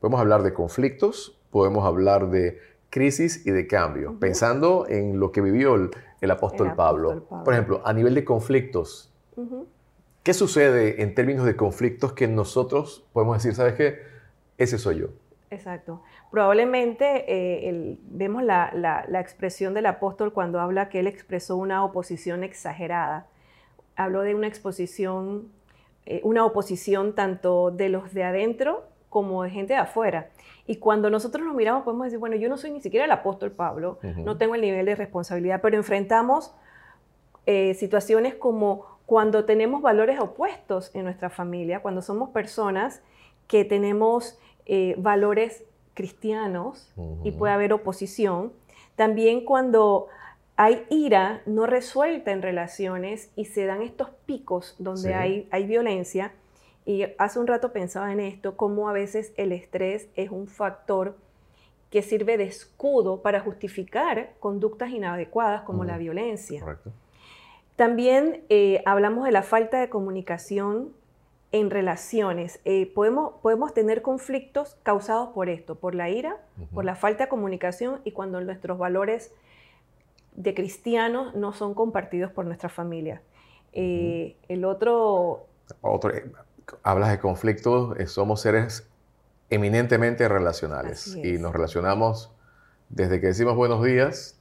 Podemos 0.00 0.20
hablar 0.20 0.42
de 0.42 0.52
conflictos, 0.52 1.38
podemos 1.50 1.84
hablar 1.84 2.30
de 2.30 2.60
crisis 2.90 3.46
y 3.46 3.50
de 3.50 3.66
cambio, 3.66 4.16
pensando 4.18 4.86
en 4.88 5.18
lo 5.18 5.32
que 5.32 5.40
vivió 5.40 5.74
el, 6.20 6.30
apóstol, 6.30 6.74
Pablo. 6.74 7.26
Por 7.44 7.52
ejemplo, 7.52 7.82
a 7.84 7.92
nivel 7.92 8.14
de 8.14 8.24
conflictos, 8.24 9.12
¿Qué 10.26 10.34
sucede 10.34 11.04
en 11.04 11.14
términos 11.14 11.46
de 11.46 11.54
conflictos 11.54 12.12
que 12.12 12.26
nosotros 12.26 13.06
podemos 13.12 13.36
decir, 13.36 13.54
sabes 13.54 13.74
qué? 13.74 14.00
Ese 14.58 14.76
soy 14.76 14.98
yo. 14.98 15.06
Exacto. 15.50 16.02
Probablemente 16.32 17.24
eh, 17.28 17.96
vemos 18.08 18.42
la, 18.42 19.06
expresión 19.20 19.72
del 19.72 19.86
apóstol 19.86 20.32
cuando 20.32 20.58
habla 20.58 20.88
que 20.88 20.98
él 20.98 21.06
expresó 21.06 21.54
una 21.54 21.84
oposición 21.84 22.42
exagerada. 22.42 23.28
Habló 23.94 24.22
de 24.22 24.34
una 24.34 24.48
exposición, 24.48 25.46
eh, 26.06 26.22
una 26.24 26.44
oposición 26.44 27.14
tanto 27.14 27.70
de 27.70 27.88
los 27.88 28.12
de 28.12 28.24
adentro 28.24 28.82
como 29.08 29.44
de 29.44 29.50
gente 29.50 29.74
de 29.74 29.78
afuera. 29.78 30.30
Y 30.66 30.78
cuando 30.78 31.08
nosotros 31.08 31.46
nos 31.46 31.54
miramos 31.54 31.84
podemos 31.84 32.06
decir, 32.06 32.18
bueno, 32.18 32.34
yo 32.34 32.48
no 32.48 32.56
soy 32.56 32.72
ni 32.72 32.80
siquiera 32.80 33.04
el 33.04 33.12
apóstol 33.12 33.52
Pablo, 33.52 34.00
no 34.02 34.36
tengo 34.38 34.56
el 34.56 34.60
nivel 34.60 34.86
de 34.86 34.96
responsabilidad, 34.96 35.60
pero 35.62 35.76
enfrentamos 35.76 36.52
eh, 37.46 37.74
situaciones 37.74 38.34
como 38.34 38.95
cuando 39.06 39.44
tenemos 39.44 39.82
valores 39.82 40.18
opuestos 40.18 40.90
en 40.94 41.04
nuestra 41.04 41.30
familia, 41.30 41.80
cuando 41.80 42.02
somos 42.02 42.30
personas 42.30 43.00
que 43.46 43.64
tenemos 43.64 44.36
eh, 44.66 44.96
valores 44.98 45.64
cristianos 45.94 46.92
y 47.22 47.30
puede 47.30 47.54
haber 47.54 47.72
oposición, 47.72 48.52
también 48.96 49.44
cuando 49.44 50.08
hay 50.56 50.84
ira 50.90 51.42
no 51.46 51.66
resuelta 51.66 52.32
en 52.32 52.42
relaciones 52.42 53.30
y 53.36 53.44
se 53.44 53.64
dan 53.64 53.80
estos 53.82 54.10
picos 54.26 54.74
donde 54.78 55.14
hay, 55.14 55.48
hay 55.50 55.66
violencia. 55.66 56.32
Y 56.84 57.04
hace 57.18 57.38
un 57.38 57.46
rato 57.46 57.72
pensaba 57.72 58.12
en 58.12 58.20
esto, 58.20 58.56
cómo 58.56 58.88
a 58.88 58.92
veces 58.92 59.32
el 59.36 59.52
estrés 59.52 60.08
es 60.16 60.30
un 60.30 60.48
factor 60.48 61.16
que 61.90 62.02
sirve 62.02 62.36
de 62.36 62.44
escudo 62.44 63.22
para 63.22 63.40
justificar 63.40 64.32
conductas 64.40 64.90
inadecuadas 64.90 65.62
como 65.62 65.84
la 65.84 65.98
violencia. 65.98 66.60
Correcto. 66.60 66.92
También 67.76 68.42
eh, 68.48 68.82
hablamos 68.86 69.26
de 69.26 69.32
la 69.32 69.42
falta 69.42 69.78
de 69.78 69.90
comunicación 69.90 70.92
en 71.52 71.70
relaciones. 71.70 72.60
Eh, 72.64 72.90
podemos, 72.94 73.34
podemos 73.42 73.74
tener 73.74 74.02
conflictos 74.02 74.76
causados 74.82 75.28
por 75.30 75.50
esto, 75.50 75.74
por 75.74 75.94
la 75.94 76.08
ira, 76.08 76.38
por 76.72 76.84
la 76.84 76.96
falta 76.96 77.24
de 77.24 77.28
comunicación 77.28 78.00
y 78.04 78.12
cuando 78.12 78.40
nuestros 78.40 78.78
valores 78.78 79.32
de 80.34 80.54
cristianos 80.54 81.34
no 81.34 81.52
son 81.52 81.74
compartidos 81.74 82.32
por 82.32 82.46
nuestra 82.46 82.68
familia. 82.68 83.22
Eh, 83.72 84.36
el 84.48 84.64
otro... 84.64 85.46
otro... 85.82 86.12
Hablas 86.82 87.10
de 87.10 87.20
conflictos, 87.20 87.96
somos 88.10 88.40
seres 88.40 88.88
eminentemente 89.50 90.28
relacionales 90.28 91.14
y 91.14 91.38
nos 91.38 91.52
relacionamos 91.52 92.32
desde 92.88 93.20
que 93.20 93.28
decimos 93.28 93.54
buenos 93.54 93.84
días 93.84 94.36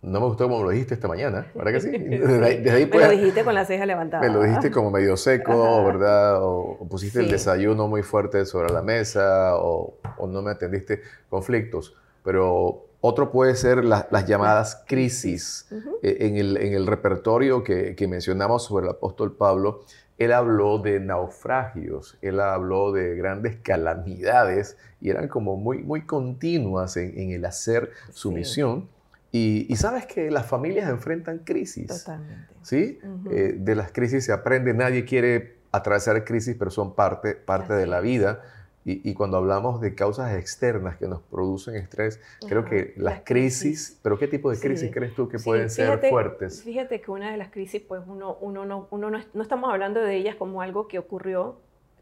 no 0.00 0.20
me 0.20 0.26
gustó 0.26 0.48
como 0.48 0.62
lo 0.62 0.70
dijiste 0.70 0.94
esta 0.94 1.08
mañana, 1.08 1.50
¿verdad 1.54 1.72
que 1.72 1.80
sí? 1.80 1.90
Desde, 1.98 2.70
ahí, 2.70 2.86
me 2.86 2.98
lo 2.98 3.10
dijiste 3.10 3.44
con 3.44 3.54
la 3.54 3.64
ceja 3.64 3.84
levantada. 3.84 4.22
Me 4.22 4.32
lo 4.32 4.42
dijiste 4.42 4.70
como 4.70 4.90
medio 4.90 5.16
seco, 5.16 5.84
¿verdad? 5.84 6.38
O, 6.42 6.86
pusiste 6.88 7.20
el 7.20 7.30
desayuno 7.30 7.88
muy 7.88 8.02
fuerte 8.02 8.46
sobre 8.46 8.72
la 8.72 8.82
mesa, 8.82 9.56
o, 9.56 9.94
no 10.28 10.42
me 10.42 10.52
atendiste 10.52 11.02
conflictos. 11.28 11.96
Pero 12.22 12.86
otro 13.00 13.32
puede 13.32 13.56
ser 13.56 13.84
las 13.84 14.26
llamadas 14.26 14.84
crisis. 14.86 15.68
E, 16.02 16.26
en, 16.26 16.36
el, 16.36 16.56
en, 16.58 16.74
el, 16.74 16.86
repertorio 16.86 17.64
que, 17.64 17.96
que, 17.96 18.06
mencionamos 18.06 18.64
sobre 18.64 18.86
el 18.86 18.90
apóstol 18.90 19.36
Pablo, 19.36 19.80
él 20.18 20.32
habló 20.32 20.78
de 20.78 21.00
naufragios, 21.00 22.18
él 22.22 22.40
habló 22.40 22.92
de 22.92 23.16
grandes 23.16 23.56
calamidades 23.62 24.76
y 25.00 25.10
eran 25.10 25.28
como 25.28 25.56
muy, 25.56 25.78
muy 25.78 26.06
continuas 26.06 26.96
en, 26.96 27.18
en 27.18 27.30
el 27.30 27.44
hacer 27.44 27.90
su 28.10 28.30
misión. 28.32 28.88
Y, 29.30 29.74
sabes 29.76 30.06
que 30.06 30.30
las 30.30 30.46
familias 30.46 30.88
enfrentan 30.88 31.38
crisis. 31.38 31.86
Totalmente. 31.86 32.54
¿Sí? 32.62 32.98
Eh, 33.30 33.54
de 33.58 33.74
las 33.74 33.92
crisis 33.92 34.24
se 34.24 34.32
aprende, 34.32 34.72
nadie 34.72 35.04
quiere 35.04 35.58
atravesar 35.70 36.24
crisis, 36.24 36.56
pero 36.58 36.70
son 36.70 36.94
parte, 36.94 37.34
parte 37.34 37.74
de 37.74 37.86
la 37.86 38.00
vida. 38.00 38.42
Y, 38.90 39.12
cuando 39.12 39.36
hablamos 39.36 39.82
de 39.82 39.94
causas 39.94 40.34
externas 40.34 40.96
que 40.96 41.08
nos 41.08 41.20
producen 41.20 41.74
estrés, 41.74 42.22
creo 42.48 42.64
que 42.64 42.94
las 42.96 43.20
crisis, 43.20 44.00
pero 44.02 44.18
¿qué 44.18 44.28
tipo 44.28 44.50
de 44.50 44.58
crisis 44.58 44.90
crees 44.90 45.14
tú 45.14 45.28
que 45.28 45.38
pueden 45.38 45.68
ser 45.68 45.98
fuertes? 46.08 46.62
Fíjate 46.62 47.02
que 47.02 47.10
una 47.10 47.30
de 47.30 47.36
las 47.36 47.50
crisis, 47.50 47.82
pues 47.86 48.00
uno, 48.06 48.38
uno, 48.40 48.64
no, 48.64 48.88
uno 48.90 49.10
no, 49.10 49.42
estamos 49.42 49.70
hablando 49.70 50.00
de 50.00 50.16
ellas 50.16 50.36
como 50.36 50.62
algo 50.62 50.88
que 50.88 50.98
ocurrió 50.98 51.60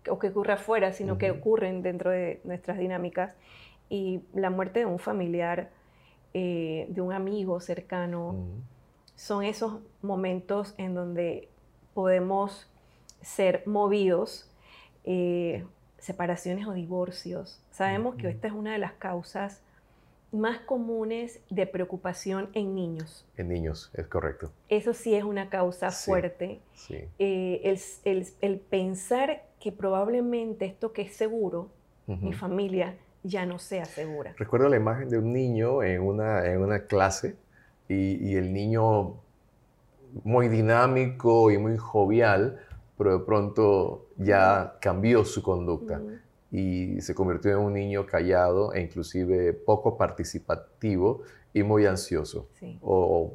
o 0.09 0.21
que 0.21 0.29
ocurre 0.29 0.53
afuera, 0.53 0.93
sino 0.93 1.19
que 1.19 1.33
ocurren 1.33 1.83
dentro 1.83 2.13
de 2.13 2.41
nuestras 2.45 2.79
dinámicas. 2.79 3.35
Y 3.89 4.23
la 4.33 4.51
muerte 4.51 4.81
de 4.81 4.87
un 4.87 5.01
familiar 5.01 5.71
eh, 6.39 6.85
de 6.91 7.01
un 7.01 7.15
amigo 7.15 7.61
cercano. 7.61 8.37
Son 9.15 9.43
esos 9.43 9.81
momentos 10.03 10.75
en 10.77 10.93
donde 10.95 11.49
podemos 11.95 12.69
ser 13.23 13.63
movidos, 13.65 14.47
eh, 15.05 15.65
separaciones 15.97 16.67
o 16.67 16.75
divorcios. 16.75 17.59
Sabemos 17.71 18.17
que 18.17 18.29
esta 18.29 18.49
es 18.49 18.53
una 18.53 18.75
de 18.75 18.79
las 18.79 18.93
causas 18.93 19.63
más 20.31 20.59
comunes 20.59 21.41
de 21.49 21.67
preocupación 21.67 22.51
en 22.53 22.75
niños. 22.75 23.25
En 23.39 23.49
niños, 23.49 23.91
es 23.95 24.07
correcto. 24.07 24.53
Eso 24.69 24.93
sí 24.93 25.15
es 25.15 25.25
una 25.25 25.49
causa 25.49 25.91
fuerte. 25.91 26.61
Eh, 27.19 27.79
el, 28.43 28.61
pensar 28.61 29.43
que 29.59 29.73
probablemente 29.73 30.67
esto 30.67 30.93
que 30.93 31.01
es 31.01 31.17
seguro, 31.17 31.71
mi 32.07 32.35
familia, 32.35 32.95
ya 33.27 33.45
no 33.45 33.59
sea 33.59 33.85
segura. 33.85 34.35
Recuerdo 34.39 34.69
la 34.69 34.77
imagen 34.77 35.09
de 35.09 35.19
un 35.19 35.33
niño 35.33 35.83
en 35.83 36.03
una, 36.03 36.47
en 36.47 36.61
una 36.61 36.81
clase 36.81 37.37
y, 37.89 38.35
el 38.37 38.53
niño 38.53 39.15
muy 40.25 40.49
dinámico 40.49 41.51
y 41.51 41.59
muy 41.59 41.77
jovial, 41.77 42.61
pero 42.97 43.19
de 43.19 43.25
pronto 43.25 44.07
ya 44.17 44.77
cambió 44.81 45.25
su 45.25 45.43
conducta 45.43 46.01
y 46.51 47.01
se 47.01 47.15
convirtió 47.15 47.53
en 47.53 47.59
un 47.59 47.75
niño 47.75 48.07
callado 48.07 48.73
e 48.73 48.81
inclusive 48.81 49.53
poco 49.53 49.97
participativo 49.97 51.23
y 51.53 51.63
muy 51.63 51.87
ansioso. 51.87 52.49
O 52.83 53.35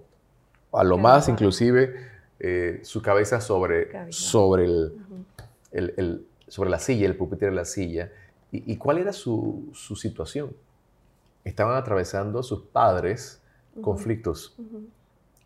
a 0.74 0.84
lo 0.84 0.98
más 0.98 1.28
inclusive 1.28 1.96
eh, 2.40 2.80
su 2.84 3.02
cabeza 3.02 3.42
sobre, 3.42 4.12
sobre, 4.12 4.66
el, 5.72 6.26
sobre 6.48 6.70
la 6.70 6.80
silla, 6.80 7.06
el 7.06 7.16
pupitre 7.16 7.50
de 7.50 7.56
la 7.56 7.66
silla 7.66 8.10
¿Y, 8.52 8.76
cuál 8.78 8.98
era 8.98 9.14
su, 9.14 9.72
situación? 9.74 10.54
Estaban 11.44 11.78
atravesando 11.78 12.44
sus 12.44 12.64
padres 12.64 13.42
conflictos. 13.82 14.56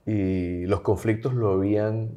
Y 0.05 0.65
los 0.65 0.81
conflictos 0.81 1.33
lo 1.33 1.51
habían 1.51 2.11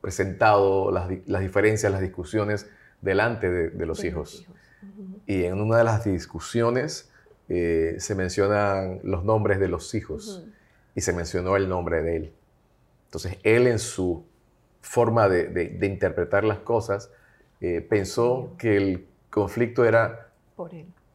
presentado, 0.00 0.90
las, 0.90 1.08
diferencias, 1.08 1.92
las 1.92 2.00
discusiones 2.00 2.70
delante 3.02 3.50
de, 3.50 3.86
los 3.86 4.02
hijos. 4.04 4.46
Y 5.26 5.44
en 5.44 5.60
una 5.60 5.78
de 5.78 5.84
las 5.84 6.04
discusiones, 6.04 7.10
eh, 7.48 7.96
se 7.98 8.14
mencionan 8.14 9.00
los 9.02 9.24
nombres 9.24 9.58
de 9.58 9.68
los 9.68 9.94
hijos 9.94 10.44
y 10.94 11.00
se 11.00 11.12
mencionó 11.12 11.56
el 11.56 11.68
nombre 11.68 12.02
de 12.02 12.16
él. 12.16 12.32
Entonces, 13.06 13.38
él 13.42 13.66
en 13.66 13.78
su 13.78 14.24
forma 14.82 15.28
de, 15.28 15.78
interpretar 15.82 16.44
las 16.44 16.58
cosas 16.58 17.10
eh, 17.60 17.80
pensó 17.80 18.54
que 18.58 18.76
el 18.76 19.06
conflicto 19.38 19.84
era 19.84 20.30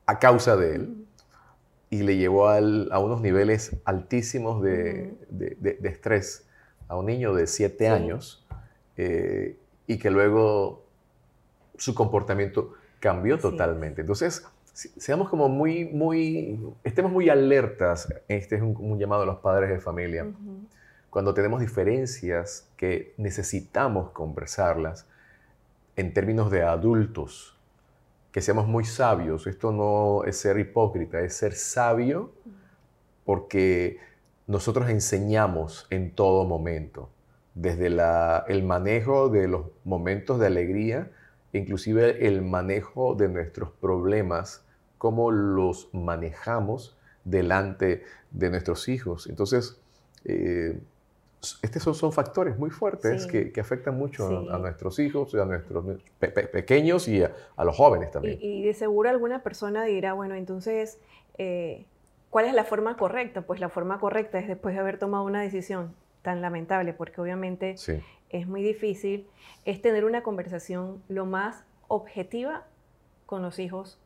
a 0.06 0.20
causa 0.20 0.56
de 0.56 0.76
él 0.76 1.06
y 1.90 2.02
le 2.02 2.18
llevó 2.18 2.50
a 2.50 2.60
unos 2.60 3.22
niveles 3.22 3.78
altísimos 3.86 4.62
de, 4.64 5.14
estrés 5.84 6.48
a 6.88 6.98
un 6.98 7.06
niño 7.06 7.34
de 7.34 7.46
siete 7.48 7.88
años 7.88 8.46
eh, 8.98 9.58
y 9.86 10.00
que 10.00 10.10
luego 10.10 10.86
su 11.78 11.94
comportamiento 11.94 12.74
cambió 13.00 13.38
totalmente. 13.38 14.02
Entonces, 14.02 14.46
seamos 14.74 15.30
como 15.30 15.50
muy, 15.50 15.86
muy, 15.86 16.60
estemos 16.84 17.12
muy 17.12 17.30
alertas. 17.30 18.12
Este 18.28 18.56
es 18.56 18.62
un, 18.62 18.98
llamado 18.98 19.24
a 19.24 19.26
los 19.26 19.38
padres 19.38 19.70
de 19.70 19.80
familia. 19.80 20.26
Cuando 21.10 21.34
tenemos 21.34 21.62
diferencias 21.62 22.68
que 22.76 23.14
necesitamos 23.18 24.10
conversarlas 24.12 25.08
en 25.96 26.14
términos 26.14 26.50
de 26.50 26.64
adultos, 26.64 27.53
que 28.34 28.42
seamos 28.42 28.68
muy 28.68 28.84
sabios. 28.84 29.48
Esto 29.48 29.72
no 29.72 30.26
es 30.26 30.38
ser 30.38 30.60
hipócrita, 30.60 31.22
es 31.22 31.36
ser 31.36 31.54
sabio 31.54 32.34
porque 33.24 34.00
nosotros 34.48 34.90
enseñamos 34.90 35.88
en 35.92 36.12
todo 36.12 36.44
momento, 36.44 37.10
desde 37.54 37.88
el 37.88 38.64
manejo 38.64 39.30
de 39.30 39.48
los 39.48 39.68
momentos 39.86 40.40
de 40.40 40.48
alegría, 40.48 41.12
inclusive 41.54 42.28
el 42.28 42.42
manejo 42.42 43.14
de 43.14 43.30
nuestros 43.30 43.70
problemas, 43.70 44.66
cómo 44.98 45.30
los 45.30 45.90
manejamos 45.94 46.98
delante 47.24 48.04
de 48.32 48.50
nuestros 48.50 48.90
hijos. 48.90 49.28
Entonces, 49.28 49.80
eh, 50.26 50.82
estos 51.62 51.98
son, 51.98 52.12
factores 52.14 52.58
muy 52.58 52.70
fuertes 52.70 53.28
que, 53.28 53.52
afectan 53.60 53.98
mucho 53.98 54.50
a, 54.50 54.58
nuestros 54.58 54.98
hijos, 55.00 55.34
a 55.36 55.46
nuestros 55.46 55.84
pequeños 56.20 57.08
y 57.08 57.22
a, 57.22 57.34
los 57.64 57.76
jóvenes 57.76 58.12
también. 58.12 58.38
Y, 58.42 58.64
de 58.64 58.74
seguro 58.74 59.10
alguna 59.10 59.44
persona 59.44 59.84
dirá, 59.84 60.14
bueno, 60.14 60.36
entonces, 60.36 61.00
eh, 61.38 61.86
¿cuál 62.30 62.46
es 62.46 62.54
la 62.54 62.64
forma 62.64 62.96
correcta? 62.96 63.42
Pues 63.42 63.60
la 63.60 63.70
forma 63.70 64.00
correcta 64.00 64.40
es 64.40 64.48
después 64.48 64.74
de 64.76 64.82
haber 64.82 65.00
tomado 65.00 65.26
una 65.26 65.42
decisión 65.42 65.94
tan 66.22 66.42
lamentable, 66.42 66.94
porque 66.94 67.20
obviamente 67.20 67.76
es 68.30 68.48
muy 68.48 68.64
difícil, 68.64 69.28
es 69.66 69.82
tener 69.82 70.06
una 70.06 70.24
conversación 70.24 71.04
lo 71.10 71.26
más 71.26 71.66
objetiva 71.90 72.66
con 73.26 73.42
los 73.42 73.60
hijos 73.60 74.00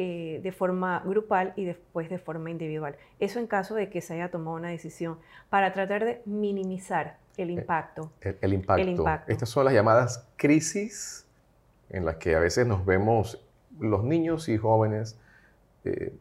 eh, 0.00 0.38
de 0.44 0.52
forma 0.52 1.02
grupal 1.04 1.52
y 1.56 1.64
después 1.64 2.08
de 2.08 2.18
forma 2.20 2.52
individual. 2.52 2.94
Eso 3.18 3.40
en 3.40 3.48
caso 3.48 3.74
de 3.74 3.90
que 3.90 4.00
se 4.00 4.14
haya 4.14 4.30
tomado 4.30 4.56
una 4.56 4.68
decisión 4.68 5.18
para 5.50 5.72
tratar 5.72 6.04
de 6.04 6.22
minimizar 6.24 7.16
el 7.36 7.50
eh, 7.50 7.54
impacto. 7.54 8.12
El, 8.40 8.52
impacto. 8.52 9.24
Estas 9.26 9.48
son 9.48 9.64
las 9.64 9.74
llamadas 9.74 10.24
crisis 10.36 11.26
en 11.90 12.04
las 12.04 12.14
que 12.18 12.36
a 12.36 12.38
veces 12.38 12.64
nos 12.64 12.86
vemos 12.86 13.44
los 13.80 14.04
niños 14.04 14.48
y 14.48 14.56
jóvenes 14.56 15.18
eh, 15.84 16.12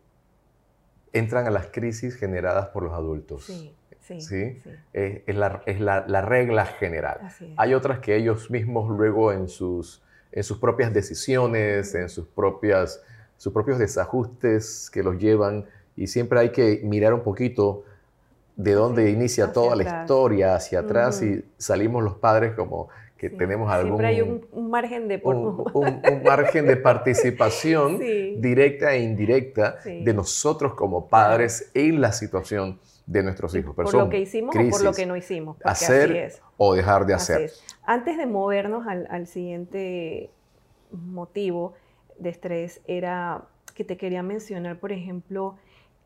entran 1.13 1.46
a 1.46 1.51
las 1.51 1.67
crisis 1.67 2.15
generadas 2.15 2.69
por 2.69 2.81
los 2.81 2.93
adultos. 2.93 3.46
Sí, 3.46 3.75
sí. 4.00 4.22
¿sí? 4.22 4.60
Es, 4.91 5.36
la, 5.36 5.62
es 5.67 5.79
la, 5.79 6.03
la, 6.07 6.24
regla 6.24 6.65
general. 6.65 7.19
Hay 7.57 7.75
otras 7.75 8.00
que 8.00 8.15
ellos 8.15 8.50
mismos 8.50 8.89
luego 8.89 9.31
en 9.31 9.48
sus, 9.48 10.01
en 10.31 10.43
sus 10.43 10.57
propias 10.57 10.91
decisiones, 10.91 11.93
en 11.93 12.10
sus 12.10 12.25
propias 12.25 13.03
sus 13.38 13.53
propios 13.53 13.77
desajustes 13.79 14.89
que 14.91 15.03
los 15.03 15.17
llevan 15.17 15.65
y 15.96 16.08
siempre 16.08 16.39
hay 16.39 16.51
que 16.51 16.82
mirar 16.84 17.13
un 17.13 17.22
poquito 17.22 17.84
de 18.56 18.74
dónde 18.74 19.12
inicia 19.12 19.53
toda 19.53 19.75
la 19.75 19.84
historia 19.84 20.56
hacia 20.56 20.79
atrás 20.79 21.22
y 21.22 21.44
salimos 21.58 22.03
los 22.03 22.16
padres 22.16 22.53
como 22.55 22.90
que 23.18 23.29
tenemos 23.29 23.72
algún... 23.72 23.98
Siempre 23.98 24.07
hay 24.07 24.22
un, 24.22 24.70
margen 24.70 25.07
de... 25.07 25.20
Un, 25.24 26.24
margen 26.24 26.68
de 26.68 26.77
participación 26.77 28.00
directa 28.00 28.94
e 28.94 29.01
indirecta 29.01 29.77
de 29.83 30.14
nosotros 30.14 30.74
como 30.75 31.07
padres 31.07 31.72
en 31.74 32.00
la 32.00 32.12
situación 32.12 32.79
de 33.05 33.24
nuestros 33.24 33.55
hijos. 33.55 33.75
por 33.75 33.92
lo 33.94 34.09
que 34.09 34.20
hicimos 34.20 34.55
o 34.55 34.70
por 34.70 34.83
lo 34.83 34.94
que 34.94 35.05
no 35.05 35.16
hicimos. 35.16 35.57
Hacer 35.64 36.33
o 36.57 36.75
dejar 36.75 37.05
de 37.05 37.14
hacer. 37.14 37.51
Antes 37.85 38.18
de 38.18 38.25
movernos 38.25 38.85
al, 38.85 39.07
al 39.09 39.27
siguiente 39.27 40.29
motivo, 40.92 41.74
de 42.20 42.30
estrés 42.30 42.82
era 42.88 43.48
que 43.75 43.84
te 43.84 43.98
quería 43.98 44.24
mencionar, 44.24 44.80
por 44.80 44.92
ejemplo, 44.92 45.58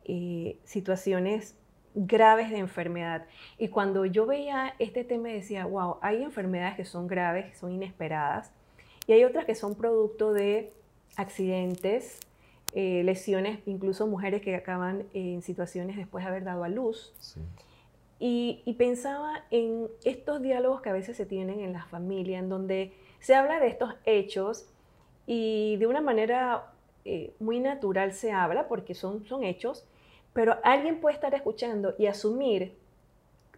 eh, 0.04 0.58
situaciones 0.64 1.56
graves 1.94 2.50
de 2.50 2.58
enfermedad. 2.58 3.26
Y 3.58 3.68
cuando 3.68 4.04
yo 4.04 4.26
veía 4.26 4.74
este 4.78 5.04
tema 5.04 5.28
decía, 5.28 5.66
wow, 5.66 5.96
hay 6.00 6.22
enfermedades 6.22 6.76
que 6.76 6.84
son 6.84 7.06
graves, 7.06 7.46
que 7.46 7.54
son 7.54 7.72
inesperadas, 7.72 8.52
y 9.06 9.12
hay 9.12 9.24
otras 9.24 9.44
que 9.44 9.54
son 9.54 9.74
producto 9.74 10.32
de 10.32 10.72
accidentes, 11.16 12.20
eh, 12.74 13.02
lesiones, 13.04 13.58
incluso 13.66 14.06
mujeres 14.06 14.40
que 14.40 14.54
acaban 14.54 15.04
en 15.12 15.42
situaciones 15.42 15.96
después 15.96 16.24
de 16.24 16.30
haber 16.30 16.44
dado 16.44 16.64
a 16.64 16.68
luz. 16.68 17.12
Y, 18.18 18.62
y, 18.64 18.74
pensaba 18.74 19.44
en 19.50 19.88
estos 20.04 20.40
diálogos 20.40 20.80
que 20.80 20.88
a 20.88 20.92
veces 20.92 21.16
se 21.16 21.26
tienen 21.26 21.60
en 21.60 21.72
la 21.72 21.84
familia, 21.86 22.38
en 22.38 22.48
donde 22.48 22.92
se 23.18 23.34
habla 23.34 23.58
de 23.58 23.66
estos 23.66 23.94
hechos 24.04 24.71
y 25.26 25.76
de 25.76 25.86
una 25.86 26.00
manera 26.00 26.72
eh, 27.04 27.34
muy 27.38 27.60
natural 27.60 28.12
se 28.12 28.32
habla 28.32 28.68
porque 28.68 28.94
son, 28.94 29.24
son 29.24 29.44
hechos, 29.44 29.86
pero 30.32 30.56
alguien 30.62 31.00
puede 31.00 31.14
estar 31.14 31.34
escuchando 31.34 31.94
y 31.98 32.06
asumir, 32.06 32.76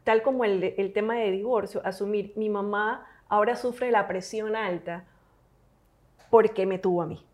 tal 0.03 0.23
como 0.23 0.45
el, 0.45 0.75
el 0.77 0.93
tema 0.93 1.17
de 1.17 1.31
divorcio, 1.31 1.81
asumir 1.85 2.33
mi 2.37 2.49
mamá 2.49 3.07
ahora 3.29 3.57
sufre 3.57 3.91
la 3.91 4.07
presión 4.07 4.57
alta 4.57 5.05
porque 6.31 6.67
me 6.67 6.79
tuvo 6.79 7.03
a 7.03 7.07
mí. 7.07 7.25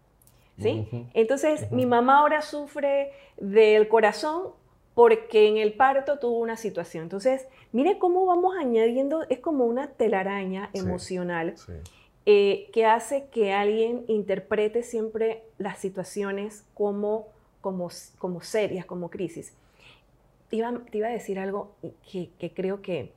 ¿Sí? 0.59 0.87
Entonces, 1.15 1.73
mi 1.73 1.87
mamá 1.87 2.19
ahora 2.19 2.43
sufre 2.43 3.13
del 3.39 3.89
corazón 3.89 4.49
porque 4.93 5.49
en 5.49 5.57
el 5.57 5.73
parto 5.73 6.19
tuvo 6.19 6.39
una 6.39 6.59
situación. 6.59 7.05
Entonces, 7.05 7.49
mire 7.73 7.99
cómo 7.99 8.27
vamos 8.27 8.55
añadiendo, 8.59 9.23
es 9.31 9.39
como 9.39 9.65
una 9.65 9.87
telaraña 9.87 10.69
emocional. 10.75 11.55
Sí, 11.57 11.73
eh, 12.27 12.69
que 12.73 12.85
hace 12.85 13.29
que 13.29 13.53
alguien 13.53 14.05
interprete 14.07 14.83
siempre 14.83 15.43
las 15.57 15.79
situaciones 15.79 16.65
como, 16.75 17.29
como, 17.63 17.89
como 18.19 18.43
serias, 18.43 18.85
como 18.85 19.09
crisis. 19.09 19.55
Te 20.51 20.57
iba, 20.57 20.73
te 20.91 20.99
iba 20.99 21.09
a 21.09 21.13
decir 21.13 21.39
algo 21.39 21.73
que, 22.11 22.31
que, 22.39 22.53
creo 22.53 22.83
que 22.83 23.13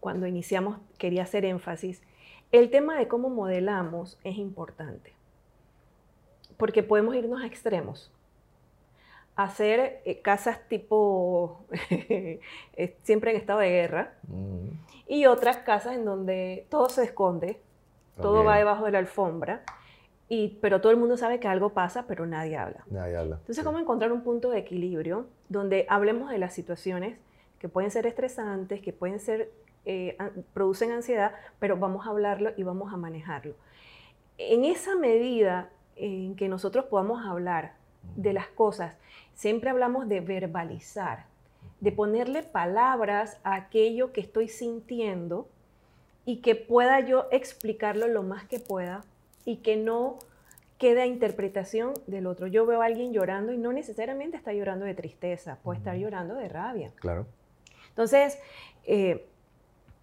cuando 0.00 0.26
iniciamos 0.26 0.78
quería 0.98 1.22
hacer 1.22 1.44
énfasis. 1.44 2.02
El 2.50 2.70
tema 2.70 2.98
de 2.98 3.06
cómo 3.06 3.30
modelamos 3.30 4.18
es 4.24 4.36
importante, 4.36 5.12
porque 6.56 6.82
podemos 6.82 7.14
irnos 7.14 7.40
a 7.40 7.46
extremos. 7.46 8.12
Hacer 9.36 10.02
eh, 10.04 10.20
casas 10.20 10.68
tipo 10.68 11.64
eh, 11.90 12.40
siempre 13.04 13.30
en 13.30 13.36
estado 13.36 13.60
de 13.60 13.70
guerra 13.70 14.14
mm. 14.28 14.68
y 15.08 15.26
otras 15.26 15.58
casas 15.58 15.94
en 15.94 16.04
donde 16.04 16.66
todo 16.68 16.88
se 16.90 17.04
esconde, 17.04 17.60
todo 18.20 18.44
va 18.44 18.58
debajo 18.58 18.84
de 18.84 18.92
la 18.92 18.98
alfombra. 18.98 19.62
Y, 20.28 20.58
pero 20.62 20.80
todo 20.80 20.92
el 20.92 20.98
mundo 20.98 21.16
sabe 21.16 21.40
que 21.40 21.48
algo 21.48 21.70
pasa, 21.70 22.06
pero 22.06 22.26
nadie 22.26 22.56
habla. 22.56 22.84
Nadie 22.90 23.16
habla. 23.16 23.36
Entonces, 23.36 23.62
¿cómo 23.64 23.78
encontrar 23.78 24.12
un 24.12 24.22
punto 24.22 24.50
de 24.50 24.58
equilibrio 24.58 25.26
donde 25.48 25.84
hablemos 25.90 26.30
de 26.30 26.38
las 26.38 26.54
situaciones 26.54 27.18
que 27.58 27.68
pueden 27.68 27.90
ser 27.90 28.06
estresantes, 28.06 28.80
que 28.80 28.92
pueden 28.92 29.20
ser, 29.20 29.52
eh, 29.84 30.16
producen 30.54 30.90
ansiedad, 30.90 31.32
pero 31.58 31.76
vamos 31.76 32.06
a 32.06 32.10
hablarlo 32.10 32.52
y 32.56 32.62
vamos 32.62 32.92
a 32.94 32.96
manejarlo? 32.96 33.54
En 34.38 34.64
esa 34.64 34.96
medida 34.96 35.70
en 35.96 36.34
que 36.34 36.48
nosotros 36.48 36.86
podamos 36.86 37.26
hablar 37.26 37.74
de 38.16 38.32
las 38.32 38.48
cosas, 38.48 38.96
siempre 39.34 39.70
hablamos 39.70 40.08
de 40.08 40.20
verbalizar, 40.20 41.26
de 41.80 41.92
ponerle 41.92 42.42
palabras 42.42 43.38
a 43.44 43.54
aquello 43.54 44.12
que 44.12 44.20
estoy 44.20 44.48
sintiendo, 44.48 45.48
y 46.24 46.36
que 46.36 46.54
pueda 46.54 47.00
yo 47.00 47.26
explicarlo 47.30 48.08
lo 48.08 48.22
más 48.22 48.44
que 48.44 48.60
pueda 48.60 49.04
y 49.44 49.56
que 49.56 49.76
no 49.76 50.18
quede 50.78 51.02
a 51.02 51.06
interpretación 51.06 51.94
del 52.06 52.26
otro. 52.26 52.46
Yo 52.46 52.66
veo 52.66 52.82
a 52.82 52.86
alguien 52.86 53.12
llorando 53.12 53.52
y 53.52 53.58
no 53.58 53.72
necesariamente 53.72 54.36
está 54.36 54.52
llorando 54.52 54.84
de 54.84 54.94
tristeza, 54.94 55.58
puede 55.62 55.78
estar 55.78 55.96
llorando 55.96 56.34
de 56.34 56.48
rabia. 56.48 56.92
Claro. 56.96 57.26
Entonces, 57.90 58.38
eh, 58.84 59.26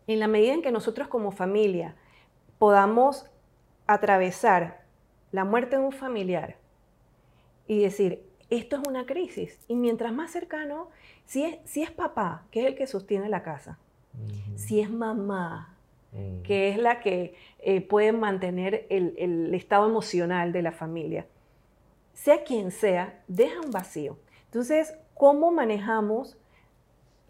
en 0.07 0.19
la 0.19 0.27
medida 0.27 0.53
en 0.53 0.61
que 0.61 0.71
nosotros 0.71 1.07
como 1.07 1.31
familia 1.31 1.95
podamos 2.57 3.25
atravesar 3.87 4.81
la 5.31 5.45
muerte 5.45 5.77
de 5.77 5.83
un 5.83 5.91
familiar 5.91 6.57
y 7.67 7.81
decir, 7.81 8.23
esto 8.49 8.77
es 8.77 8.87
una 8.87 9.05
crisis, 9.05 9.59
y 9.67 9.75
mientras 9.75 10.11
más 10.11 10.31
cercano, 10.31 10.89
si 11.25 11.43
es, 11.43 11.59
si 11.65 11.83
es 11.83 11.91
papá, 11.91 12.45
que 12.51 12.61
es 12.61 12.67
el 12.67 12.75
que 12.75 12.87
sostiene 12.87 13.29
la 13.29 13.43
casa, 13.43 13.77
si 14.55 14.81
es 14.81 14.89
mamá, 14.89 15.75
Mm. 16.11 16.41
que 16.41 16.69
es 16.69 16.77
la 16.77 17.01
que 17.01 17.35
eh, 17.59 17.81
puede 17.81 18.11
mantener 18.13 18.87
el, 18.89 19.53
estado 19.53 19.87
emocional 19.87 20.51
de 20.51 20.63
la 20.63 20.71
familia. 20.71 21.27
sea 22.13 22.43
quien 22.43 22.71
sea, 22.71 23.21
deja 23.27 23.61
un 23.61 23.71
vacío. 23.71 24.17
Entonces, 24.45 24.97
¿cómo 25.13 25.51
manejamos 25.51 26.37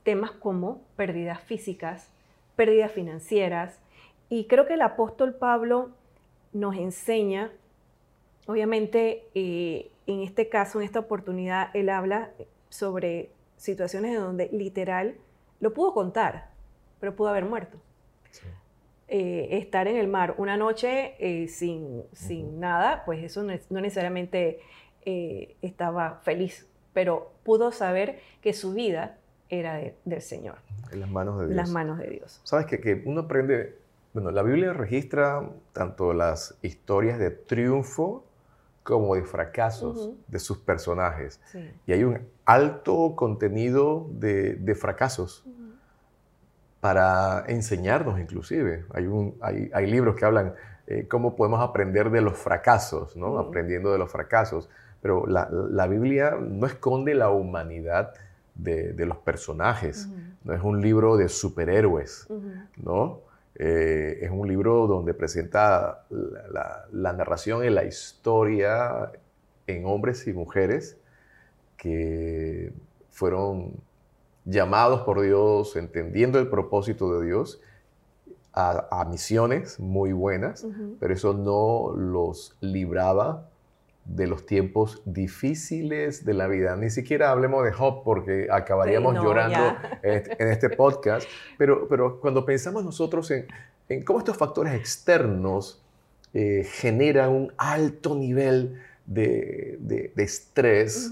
temas 0.03 0.31
como 0.31 0.81
pérdidas 0.95 1.41
físicas, 1.41 2.09
pérdidas 2.55 2.91
financieras? 2.91 3.79
Y 4.29 4.45
creo 4.45 4.65
que 4.65 4.75
el 4.75 4.81
apóstol 4.81 5.35
Pablo 5.35 5.91
nos 6.53 6.75
enseña, 6.75 7.51
obviamente, 8.47 9.27
eh, 9.35 9.91
en 10.07 10.21
este 10.21 10.49
caso, 10.49 10.79
en 10.79 10.85
esta 10.85 10.99
oportunidad, 10.99 11.69
él 11.75 11.89
habla 11.89 12.31
sobre 12.69 13.31
situaciones 13.57 14.15
en 14.15 14.21
donde 14.21 14.49
literal 14.53 15.17
lo 15.59 15.73
pudo 15.73 15.93
contar, 15.93 16.49
pero 16.99 17.15
pudo 17.15 17.27
haber 17.27 17.45
muerto. 17.45 17.77
Eh, 19.11 19.57
estar 19.57 19.87
en 19.87 19.95
el 19.95 20.07
mar 20.07 20.35
una 20.37 20.55
noche 20.55 21.15
eh, 21.17 21.47
sin, 21.47 22.03
sin 22.13 22.59
nada, 22.59 23.01
pues 23.05 23.23
eso 23.23 23.41
no, 23.41 23.81
necesariamente 23.81 24.59
eh, 25.03 25.55
estaba 25.63 26.19
feliz, 26.21 26.67
pero 26.93 27.31
pudo 27.43 27.71
saber 27.71 28.19
que 28.39 28.53
su 28.53 28.71
vida 28.71 29.17
era 29.49 29.81
del 30.05 30.21
Señor. 30.21 30.57
En 30.91 30.99
las 30.99 31.09
manos 31.09 31.39
de 31.39 31.47
Dios. 31.47 31.55
las 31.55 31.71
manos 31.71 31.97
de 31.97 32.07
Dios. 32.07 32.39
Sabes 32.43 32.67
que, 32.67 32.79
que 32.79 33.01
uno 33.03 33.21
aprende, 33.21 33.79
bueno, 34.13 34.29
la 34.29 34.43
Biblia 34.43 34.73
registra 34.73 35.49
tanto 35.73 36.13
las 36.13 36.59
historias 36.61 37.17
de 37.17 37.31
triunfo 37.31 38.25
como 38.83 39.15
de 39.15 39.23
fracasos 39.23 40.11
de 40.27 40.37
sus 40.37 40.59
personajes. 40.59 41.41
Y 41.87 41.93
hay 41.93 42.03
un 42.03 42.27
alto 42.45 43.15
contenido 43.15 44.07
de, 44.11 44.53
de 44.53 44.75
fracasos 44.75 45.45
para 46.79 47.45
enseñarnos 47.47 48.19
inclusive. 48.19 48.85
Hay, 48.93 49.05
un, 49.07 49.35
hay, 49.41 49.69
hay 49.73 49.87
libros 49.87 50.15
que 50.15 50.25
hablan 50.25 50.53
eh, 50.87 51.07
cómo 51.07 51.35
podemos 51.35 51.61
aprender 51.61 52.09
de 52.09 52.21
los 52.21 52.37
fracasos, 52.37 53.15
¿no? 53.15 53.37
Aprendiendo 53.37 53.91
de 53.91 53.97
los 53.97 54.11
fracasos. 54.11 54.69
Pero 55.01 55.27
la, 55.27 55.47
la, 55.51 55.87
Biblia 55.87 56.37
no 56.41 56.65
esconde 56.65 57.13
la 57.13 57.29
humanidad 57.29 58.13
de, 58.55 58.93
de 58.93 59.05
los 59.05 59.17
personajes. 59.17 60.09
No 60.43 60.53
es 60.53 60.61
un 60.61 60.81
libro 60.81 61.15
de 61.15 61.29
superhéroes, 61.29 62.27
¿no? 62.77 63.21
Eh, 63.55 64.19
es 64.21 64.31
un 64.31 64.47
libro 64.47 64.87
donde 64.87 65.13
presenta 65.13 66.05
la, 66.09 66.85
la, 66.91 67.13
narración 67.13 67.63
y 67.65 67.69
la 67.69 67.83
historia 67.83 69.11
en 69.67 69.85
hombres 69.85 70.27
y 70.27 70.33
mujeres 70.33 70.97
que 71.75 72.71
fueron 73.09 73.73
llamados 74.45 75.01
por 75.01 75.21
Dios, 75.21 75.75
entendiendo 75.75 76.39
el 76.39 76.49
propósito 76.49 77.19
de 77.19 77.27
Dios, 77.27 77.61
a, 78.53 79.05
misiones 79.09 79.79
muy 79.79 80.11
buenas, 80.11 80.67
pero 80.99 81.13
eso 81.13 81.33
no 81.33 81.95
los 81.95 82.57
libraba 82.59 83.47
de 84.03 84.27
los 84.27 84.45
tiempos 84.45 85.01
difíciles 85.05 86.25
de 86.25 86.33
la 86.33 86.47
vida. 86.47 86.75
Ni 86.75 86.89
siquiera 86.89 87.31
hablemos 87.31 87.63
de 87.63 87.71
Job 87.71 88.03
porque 88.03 88.47
acabaríamos 88.51 89.15
llorando 89.15 89.77
este, 90.03 90.43
en 90.43 90.51
este, 90.51 90.69
podcast, 90.69 91.27
pero, 91.57 91.87
pero 91.87 92.19
cuando 92.19 92.43
pensamos 92.43 92.83
nosotros 92.83 93.29
en, 93.31 93.47
en 93.87 94.03
cómo 94.03 94.19
estos 94.19 94.35
factores 94.35 94.73
externos 94.73 95.81
eh, 96.33 96.63
generan 96.63 97.29
un 97.29 97.53
alto 97.57 98.15
nivel 98.15 98.79
de, 99.05 99.77
de, 99.79 100.23
estrés, 100.23 101.11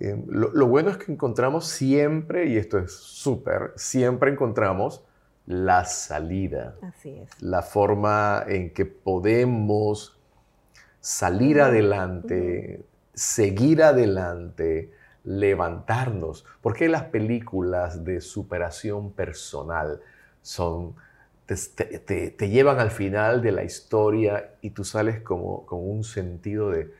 eh, 0.00 0.22
lo, 0.26 0.66
bueno 0.66 0.90
es 0.90 0.96
que 0.96 1.12
encontramos 1.12 1.66
siempre, 1.68 2.46
y 2.48 2.56
esto 2.56 2.78
es 2.78 2.92
súper, 2.92 3.72
siempre 3.76 4.30
encontramos 4.30 5.04
la 5.46 5.84
salida. 5.84 6.76
Así 6.82 7.18
es. 7.18 7.42
La 7.42 7.62
forma 7.62 8.44
en 8.46 8.72
que 8.72 8.84
podemos 8.84 10.18
salir 11.00 11.60
adelante, 11.60 12.84
seguir 13.14 13.82
adelante, 13.82 14.92
levantarnos. 15.24 16.44
Porque 16.60 16.88
las 16.88 17.04
películas 17.04 18.04
de 18.04 18.20
superación 18.20 19.12
personal 19.12 20.00
son... 20.40 20.94
Te, 21.46 22.48
llevan 22.48 22.78
al 22.78 22.90
final 22.90 23.42
de 23.42 23.52
la 23.52 23.62
historia 23.62 24.54
y 24.62 24.70
tú 24.70 24.84
sales 24.84 25.20
como 25.20 25.66
con 25.66 25.86
un 25.86 26.02
sentido 26.02 26.70
de, 26.70 26.90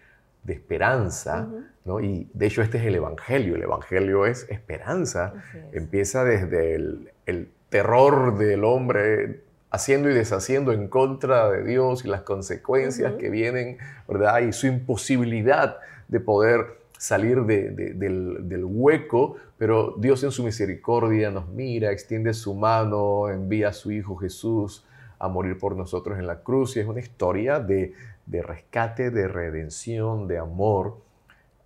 de 0.44 0.54
esperanza, 0.54 1.48
¿no? 1.84 2.00
Y 2.00 2.28
de 2.34 2.46
hecho 2.46 2.62
este 2.62 2.78
es 2.78 2.84
el 2.84 2.96
Evangelio, 2.96 3.54
el 3.56 3.62
Evangelio 3.62 4.26
es 4.26 4.46
esperanza, 4.48 5.34
empieza 5.72 6.24
desde 6.24 6.74
el, 6.74 7.10
el, 7.26 7.48
terror 7.68 8.36
del 8.36 8.64
hombre 8.64 9.40
haciendo 9.70 10.10
y 10.10 10.12
deshaciendo 10.12 10.72
en 10.72 10.88
contra 10.88 11.50
de 11.50 11.64
Dios 11.64 12.04
y 12.04 12.08
las 12.08 12.20
consecuencias 12.20 13.14
que 13.14 13.30
vienen, 13.30 13.78
¿verdad? 14.06 14.40
Y 14.40 14.52
su 14.52 14.66
imposibilidad 14.66 15.78
de 16.08 16.20
poder 16.20 16.82
salir 16.98 17.42
de, 17.44 17.70
del, 17.70 18.48
del, 18.48 18.64
hueco, 18.64 19.36
pero 19.56 19.94
Dios 19.98 20.22
en 20.22 20.30
su 20.30 20.44
misericordia 20.44 21.30
nos 21.30 21.48
mira, 21.48 21.90
extiende 21.90 22.34
su 22.34 22.54
mano, 22.54 23.30
envía 23.30 23.70
a 23.70 23.72
su 23.72 23.90
Hijo 23.90 24.16
Jesús 24.16 24.84
a 25.18 25.28
morir 25.28 25.58
por 25.58 25.74
nosotros 25.74 26.18
en 26.18 26.26
la 26.26 26.40
cruz. 26.40 26.76
Y 26.76 26.80
es 26.80 26.86
una 26.86 27.00
historia 27.00 27.58
de, 27.58 27.94
de 28.26 28.42
rescate, 28.42 29.10
de 29.10 29.28
redención, 29.28 30.26
de 30.28 30.38
amor 30.38 30.98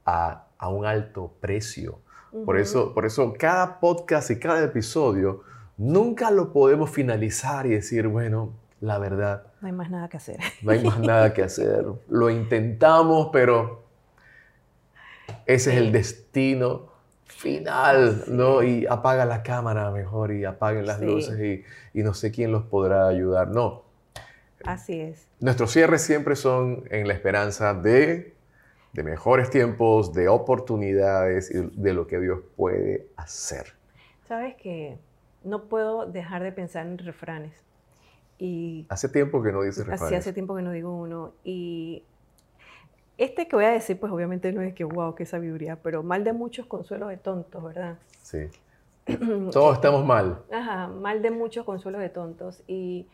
a, 0.04 0.46
a 0.58 0.68
un 0.68 0.86
alto 0.86 1.32
precio. 1.40 2.00
por, 2.44 2.58
eso, 2.58 2.92
por 2.94 3.06
eso 3.06 3.34
cada 3.38 3.80
podcast 3.80 4.30
y 4.30 4.38
cada 4.38 4.64
episodio 4.64 5.42
nunca 5.76 6.30
lo 6.30 6.52
podemos 6.52 6.90
finalizar 6.90 7.66
y 7.66 7.70
decir, 7.70 8.08
bueno, 8.08 8.52
la 8.80 8.98
verdad. 8.98 9.46
No 9.60 9.68
hay 9.68 9.72
más 9.72 9.90
nada 9.90 10.08
que 10.08 10.16
hacer. 10.16 10.38
No 10.62 10.72
hay 10.72 10.84
más 10.84 10.98
nada 10.98 11.32
que 11.32 11.42
hacer. 11.42 11.84
Lo 12.08 12.30
intentamos, 12.30 13.30
pero 13.32 13.84
ese 15.46 15.72
es 15.72 15.78
el 15.78 15.92
destino 15.92 16.92
final, 17.24 18.24
¿no? 18.28 18.62
Y 18.62 18.86
apaga 18.86 19.24
la 19.24 19.42
cámara 19.42 19.90
mejor 19.90 20.32
y 20.32 20.44
apaguen 20.44 20.86
las 20.86 21.00
luces 21.00 21.38
y, 21.40 21.98
y, 21.98 22.02
no 22.02 22.14
sé 22.14 22.30
quién 22.30 22.52
los 22.52 22.64
podrá 22.64 23.08
ayudar. 23.08 23.48
No, 23.48 23.85
Así 24.66 25.00
es. 25.00 25.26
Nuestros 25.40 25.72
cierres 25.72 26.02
siempre 26.02 26.36
son 26.36 26.84
en 26.90 27.06
la 27.08 27.14
esperanza 27.14 27.74
de, 27.74 28.34
de 28.92 29.02
mejores 29.02 29.50
tiempos, 29.50 30.12
de 30.12 30.28
oportunidades 30.28 31.50
y 31.50 31.58
de 31.58 31.92
lo 31.92 32.06
que 32.06 32.18
Dios 32.20 32.40
puede 32.56 33.08
hacer. 33.16 33.74
Sabes 34.26 34.56
que 34.56 34.98
no 35.44 35.64
puedo 35.64 36.06
dejar 36.06 36.42
de 36.42 36.52
pensar 36.52 36.86
en 36.86 36.98
refranes. 36.98 37.52
Y 38.38 38.86
hace 38.88 39.08
tiempo 39.08 39.42
que 39.42 39.52
no 39.52 39.62
dices 39.62 39.86
refranes. 39.86 40.18
Hace 40.18 40.32
tiempo 40.32 40.56
que 40.56 40.62
no 40.62 40.72
digo 40.72 40.94
uno. 40.94 41.32
Y 41.44 42.02
este 43.16 43.48
que 43.48 43.56
voy 43.56 43.64
a 43.64 43.70
decir, 43.70 43.98
pues 43.98 44.12
obviamente 44.12 44.52
no 44.52 44.60
es 44.60 44.74
que, 44.74 44.84
wow, 44.84 45.14
qué 45.14 45.24
sabiduría, 45.24 45.76
pero 45.76 46.02
mal 46.02 46.24
de 46.24 46.32
muchos, 46.32 46.66
consuelo 46.66 47.08
de 47.08 47.16
tontos, 47.16 47.62
¿verdad? 47.62 47.98
Sí. 48.22 48.48
Todos 49.52 49.76
estamos 49.76 50.04
mal. 50.04 50.42
Ajá, 50.52 50.88
mal 50.88 51.22
de 51.22 51.30
muchos, 51.30 51.64
consuelo 51.64 51.98
de 51.98 52.10
tontos. 52.10 52.62
Y, 52.66 53.06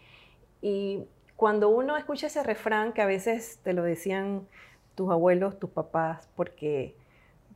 y 0.61 1.05
cuando 1.43 1.71
uno 1.71 1.97
escucha 1.97 2.29
ese 2.29 2.45
refrán 2.45 2.93
que 2.93 3.03
a 3.03 3.07
veces 3.07 3.59
te 3.65 3.73
lo 3.73 3.83
decían 3.83 4.47
tus 4.95 5.11
abuelos, 5.11 5.59
tus 5.59 5.71
papás, 5.71 6.29
porque, 6.37 6.95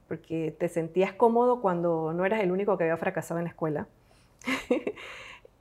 porque 0.08 0.52
te 0.58 0.68
sentías 0.68 1.12
cómodo 1.12 1.60
cuando 1.60 2.12
no 2.12 2.24
eras 2.24 2.40
el 2.40 2.50
único 2.50 2.76
que 2.76 2.82
había 2.82 2.96
fracasado 2.96 3.38
en 3.38 3.44
la 3.44 3.50
escuela. 3.50 3.86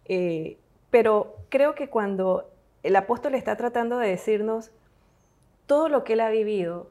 Eh, 0.07 0.57
pero 0.91 1.35
creo 1.49 1.73
que 1.75 1.89
cuando 1.89 2.49
el 2.83 2.95
apóstol 2.95 3.33
está 3.35 3.57
tratando 3.57 3.97
de 3.99 4.09
decirnos 4.09 4.71
todo 5.65 5.89
lo 5.89 6.03
que 6.03 6.13
él 6.13 6.21
ha 6.21 6.29
vivido, 6.29 6.89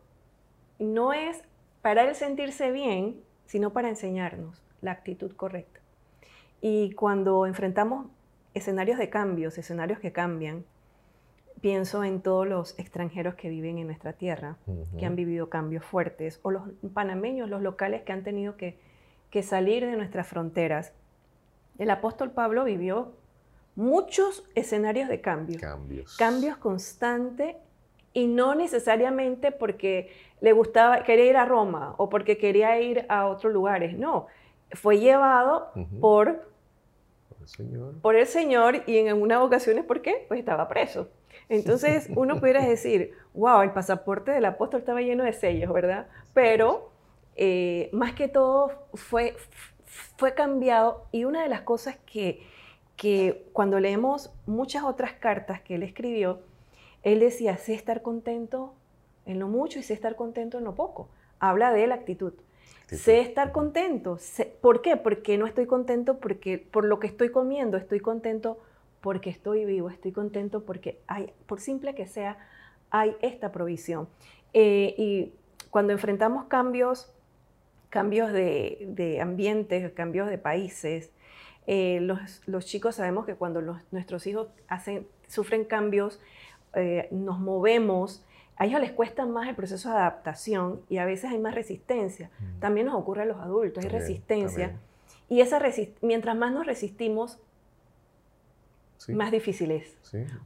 no 0.78 1.12
es 1.12 1.42
para 1.82 2.02
él 2.02 2.14
sentirse 2.14 2.70
bien, 2.70 3.20
sino 3.46 3.72
para 3.72 3.88
enseñarnos 3.88 4.62
la 4.82 4.92
actitud 4.92 5.32
correcta. 5.34 5.80
Y 6.60 6.92
cuando 6.92 7.46
enfrentamos 7.46 8.06
escenarios 8.52 8.98
de 8.98 9.10
cambios, 9.10 9.58
escenarios 9.58 10.00
que 10.00 10.12
cambian, 10.12 10.64
pienso 11.64 12.04
en 12.04 12.20
todos 12.20 12.46
los 12.46 12.78
extranjeros 12.78 13.36
que 13.36 13.48
viven 13.48 13.78
en 13.78 13.86
nuestra 13.86 14.12
tierra, 14.12 14.58
que 14.98 15.06
han 15.06 15.16
vivido 15.16 15.48
cambios 15.48 15.82
fuertes, 15.82 16.38
o 16.42 16.50
los 16.50 16.64
panameños, 16.92 17.48
los 17.48 17.62
locales 17.62 18.02
que 18.02 18.12
han 18.12 18.22
tenido 18.22 18.58
que, 18.58 18.78
salir 19.42 19.86
de 19.86 19.96
nuestras 19.96 20.26
fronteras. 20.26 20.92
El 21.78 21.88
apóstol 21.88 22.32
Pablo 22.32 22.64
vivió 22.64 23.14
muchos 23.76 24.44
escenarios 24.54 25.08
de 25.08 25.22
cambio. 25.22 25.58
Cambios. 25.58 26.18
Cambios 26.18 26.58
constantes 26.58 27.56
y 28.12 28.26
no 28.26 28.54
necesariamente 28.54 29.50
porque 29.50 30.12
le 30.42 30.52
gustaba, 30.52 31.02
quería 31.02 31.30
ir 31.30 31.36
a 31.38 31.46
Roma 31.46 31.94
o 31.96 32.10
porque 32.10 32.36
quería 32.36 32.78
ir 32.78 33.06
a 33.08 33.26
otros 33.26 33.54
lugares. 33.54 33.98
No, 33.98 34.26
fue 34.72 34.98
llevado 34.98 35.72
por, 35.98 36.42
por, 37.30 37.40
el 37.40 37.48
Señor. 37.48 37.94
por 38.02 38.16
el 38.16 38.26
Señor 38.26 38.82
y 38.86 38.98
en 38.98 39.08
algunas 39.08 39.40
ocasiones, 39.40 39.86
¿por 39.86 40.02
qué? 40.02 40.26
Pues 40.28 40.40
estaba 40.40 40.68
preso. 40.68 41.08
Entonces 41.48 42.08
uno 42.14 42.40
pudiera 42.40 42.64
decir, 42.64 43.12
wow, 43.34 43.62
el 43.62 43.72
pasaporte 43.72 44.30
del 44.30 44.44
apóstol 44.44 44.80
estaba 44.80 45.02
lleno 45.02 45.24
de 45.24 45.32
sellos, 45.32 45.72
¿verdad? 45.72 46.06
Pero 46.32 46.90
eh, 47.36 47.90
más 47.92 48.14
que 48.14 48.28
todo 48.28 48.70
fue, 48.94 49.36
fue 50.16 50.34
cambiado 50.34 51.06
y 51.12 51.24
una 51.24 51.42
de 51.42 51.48
las 51.48 51.62
cosas 51.62 51.96
que, 52.06 52.46
que 52.96 53.46
cuando 53.52 53.80
leemos 53.80 54.32
muchas 54.46 54.84
otras 54.84 55.12
cartas 55.12 55.60
que 55.60 55.74
él 55.74 55.82
escribió, 55.82 56.40
él 57.02 57.20
decía, 57.20 57.56
sé 57.58 57.74
estar 57.74 58.02
contento 58.02 58.74
en 59.26 59.38
lo 59.38 59.48
mucho 59.48 59.78
y 59.78 59.82
sé 59.82 59.94
estar 59.94 60.16
contento 60.16 60.58
en 60.58 60.64
lo 60.64 60.74
poco. 60.74 61.08
habla 61.38 61.72
de 61.72 61.86
la 61.86 61.96
actitud. 61.96 62.32
Sé 62.86 63.20
estar 63.20 63.52
contento. 63.52 64.18
¿Por 64.60 64.82
qué? 64.82 64.96
Porque 64.96 65.36
no 65.36 65.46
estoy 65.46 65.66
contento 65.66 66.18
porque 66.18 66.58
por 66.58 66.84
lo 66.84 67.00
que 67.00 67.06
estoy 67.06 67.30
comiendo, 67.30 67.76
estoy 67.76 68.00
contento 68.00 68.58
porque 69.04 69.28
estoy 69.28 69.66
vivo, 69.66 69.90
estoy 69.90 70.12
contento 70.12 70.64
porque 70.64 70.98
hay, 71.06 71.30
por 71.44 71.60
simple 71.60 71.94
que 71.94 72.06
sea, 72.06 72.38
hay 72.88 73.14
esta 73.20 73.52
provisión. 73.52 74.08
Eh, 74.54 74.94
y 74.96 75.34
cuando 75.68 75.92
enfrentamos 75.92 76.46
cambios, 76.46 77.12
cambios 77.90 78.32
de, 78.32 78.86
de 78.88 79.20
ambientes, 79.20 79.92
cambios 79.92 80.30
de 80.30 80.38
países, 80.38 81.10
eh, 81.66 82.00
los, 82.00 82.64
chicos 82.64 82.94
sabemos 82.94 83.26
que 83.26 83.34
cuando 83.34 83.60
nuestros 83.90 84.26
hijos 84.26 84.48
hacen, 84.68 85.06
sufren 85.28 85.66
cambios, 85.66 86.18
eh, 86.72 87.08
nos 87.10 87.38
movemos, 87.40 88.24
a 88.56 88.64
ellos 88.64 88.80
les 88.80 88.92
cuesta 88.92 89.26
más 89.26 89.50
el 89.50 89.54
proceso 89.54 89.90
de 89.90 89.96
adaptación 89.96 90.80
y 90.88 90.96
a 90.96 91.04
veces 91.04 91.30
hay 91.30 91.38
más 91.38 91.54
resistencia. 91.54 92.30
Mm. 92.40 92.60
También 92.60 92.86
nos 92.86 92.94
ocurre 92.94 93.24
a 93.24 93.26
los 93.26 93.36
adultos, 93.36 93.84
hay 93.84 93.90
resistencia. 93.90 94.78
Y 95.28 95.42
esa 95.42 95.60
mientras 96.00 96.34
más 96.38 96.52
nos 96.52 96.64
resistimos, 96.64 97.38
más 99.08 99.30
difícil 99.30 99.70
es. 99.70 99.96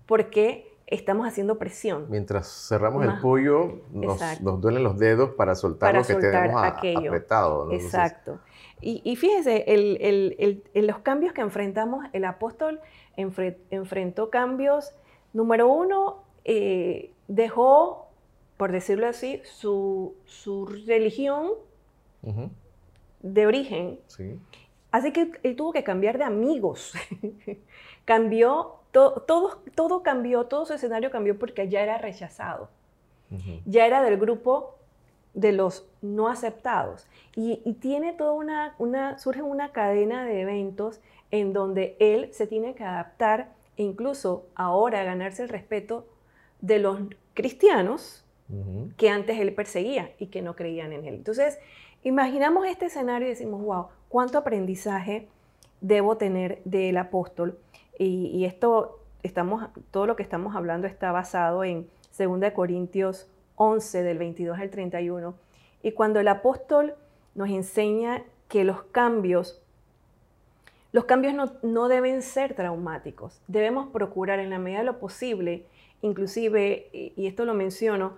Porque 0.06 0.78
estamos 0.86 1.26
haciendo 1.26 1.58
presión. 1.58 2.06
Mientras 2.08 2.66
cerramos 2.68 3.04
el 3.04 3.20
pollo, 3.20 3.82
nos, 3.92 4.20
duelen 4.60 4.82
los 4.82 4.98
dedos 4.98 5.30
para 5.30 5.54
soltar 5.54 5.94
lo 5.94 6.04
que 6.04 6.14
tenemos 6.14 6.62
apretado. 6.62 7.72
Exacto. 7.72 8.40
Y, 8.80 9.02
y, 9.04 9.16
fíjese, 9.16 9.64
el, 9.66 10.62
los 10.74 10.98
cambios 10.98 11.32
que 11.32 11.40
enfrentamos, 11.40 12.06
el 12.12 12.24
apóstol 12.24 12.80
enfrentó 13.16 14.30
cambios. 14.30 14.94
Número 15.32 15.68
uno, 15.68 16.22
eh, 16.44 17.12
dejó, 17.26 18.08
por 18.56 18.72
decirlo 18.72 19.06
así, 19.06 19.42
su, 19.44 20.14
religión 20.86 21.50
de 23.20 23.46
origen. 23.46 24.00
Así 24.90 25.12
que 25.12 25.32
él 25.42 25.56
tuvo 25.56 25.72
que 25.72 25.84
cambiar 25.84 26.16
de 26.16 26.24
amigos. 26.24 26.94
cambió, 28.08 28.76
todo, 28.90 29.22
todo 29.74 30.02
cambió, 30.02 30.46
todo 30.46 30.64
su 30.64 30.72
escenario 30.72 31.10
cambió 31.10 31.38
porque 31.38 31.68
ya 31.68 31.82
era 31.82 31.98
rechazado. 31.98 32.70
Ya 33.66 33.84
era 33.84 34.02
del 34.02 34.16
grupo 34.16 34.76
de 35.34 35.52
los 35.52 35.86
no 36.00 36.28
aceptados. 36.28 37.06
Y, 37.36 37.58
tiene 37.82 38.14
toda 38.14 38.32
una, 38.32 38.74
una, 38.78 39.18
surge 39.18 39.42
una 39.42 39.72
cadena 39.72 40.24
de 40.24 40.40
eventos 40.40 41.00
en 41.30 41.52
donde 41.52 41.96
él 42.00 42.30
se 42.32 42.46
tiene 42.46 42.74
que 42.74 42.82
adaptar 42.82 43.50
e 43.76 43.82
incluso 43.82 44.46
ahora 44.54 45.04
ganarse 45.04 45.42
el 45.42 45.50
respeto 45.50 46.06
de 46.62 46.78
los 46.78 46.98
cristianos 47.34 48.24
que 48.96 49.10
antes 49.10 49.38
él 49.38 49.52
perseguía 49.52 50.12
y 50.18 50.28
que 50.28 50.40
no 50.40 50.56
creían 50.56 50.94
en 50.94 51.04
él. 51.04 51.16
Entonces, 51.16 51.58
imaginamos 52.04 52.66
este 52.66 52.86
escenario 52.86 53.26
y 53.28 53.32
decimos, 53.32 53.60
wow, 53.62 53.88
cuánto 54.08 54.38
aprendizaje 54.38 55.28
debo 55.82 56.16
tener 56.16 56.60
del 56.64 56.96
apóstol. 56.96 57.58
Y, 57.98 58.44
esto, 58.44 59.00
todo 59.90 60.06
lo 60.06 60.16
que 60.16 60.22
estamos 60.22 60.54
hablando 60.54 60.87
está 60.87 61.11
basado 61.11 61.64
en 61.64 61.88
2 62.16 62.52
Corintios 62.52 63.28
11, 63.56 64.02
del 64.02 64.18
22 64.18 64.58
al 64.58 64.70
31. 64.70 65.34
Y 65.82 65.92
cuando 65.92 66.20
el 66.20 66.28
apóstol 66.28 66.94
nos 67.34 67.48
enseña 67.50 68.22
que 68.48 68.64
los 68.64 68.82
cambios, 68.84 69.61
los 70.92 71.04
cambios 71.04 71.34
no, 71.62 71.88
deben 71.88 72.22
ser 72.22 72.54
traumáticos, 72.54 73.40
debemos 73.48 73.88
procurar 73.88 74.38
en 74.38 74.50
la 74.50 74.58
medida 74.58 74.78
de 74.78 74.84
lo 74.84 74.98
posible, 74.98 75.66
inclusive, 76.00 76.88
y 76.92 77.26
esto 77.26 77.44
lo 77.44 77.54
menciono, 77.54 78.14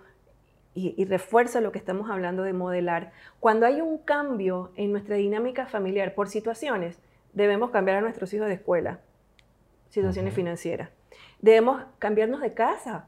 y, 0.74 1.04
refuerza 1.04 1.60
lo 1.60 1.72
que 1.72 1.78
estamos 1.78 2.10
hablando 2.10 2.42
de 2.42 2.52
modelar. 2.52 3.12
Cuando 3.40 3.66
hay 3.66 3.80
un 3.80 3.98
cambio 3.98 4.70
en 4.76 4.92
nuestra 4.92 5.16
dinámica 5.16 5.66
familiar 5.66 6.14
por 6.14 6.28
situaciones, 6.28 6.98
debemos 7.32 7.70
cambiar 7.70 7.98
a 7.98 8.00
nuestros 8.00 8.32
hijos 8.34 8.46
de 8.46 8.54
escuela, 8.54 9.00
situaciones 9.90 10.34
financieras. 10.34 10.90
Debemos 11.40 11.82
cambiarnos 11.98 12.40
de 12.40 12.54
casa. 12.54 13.06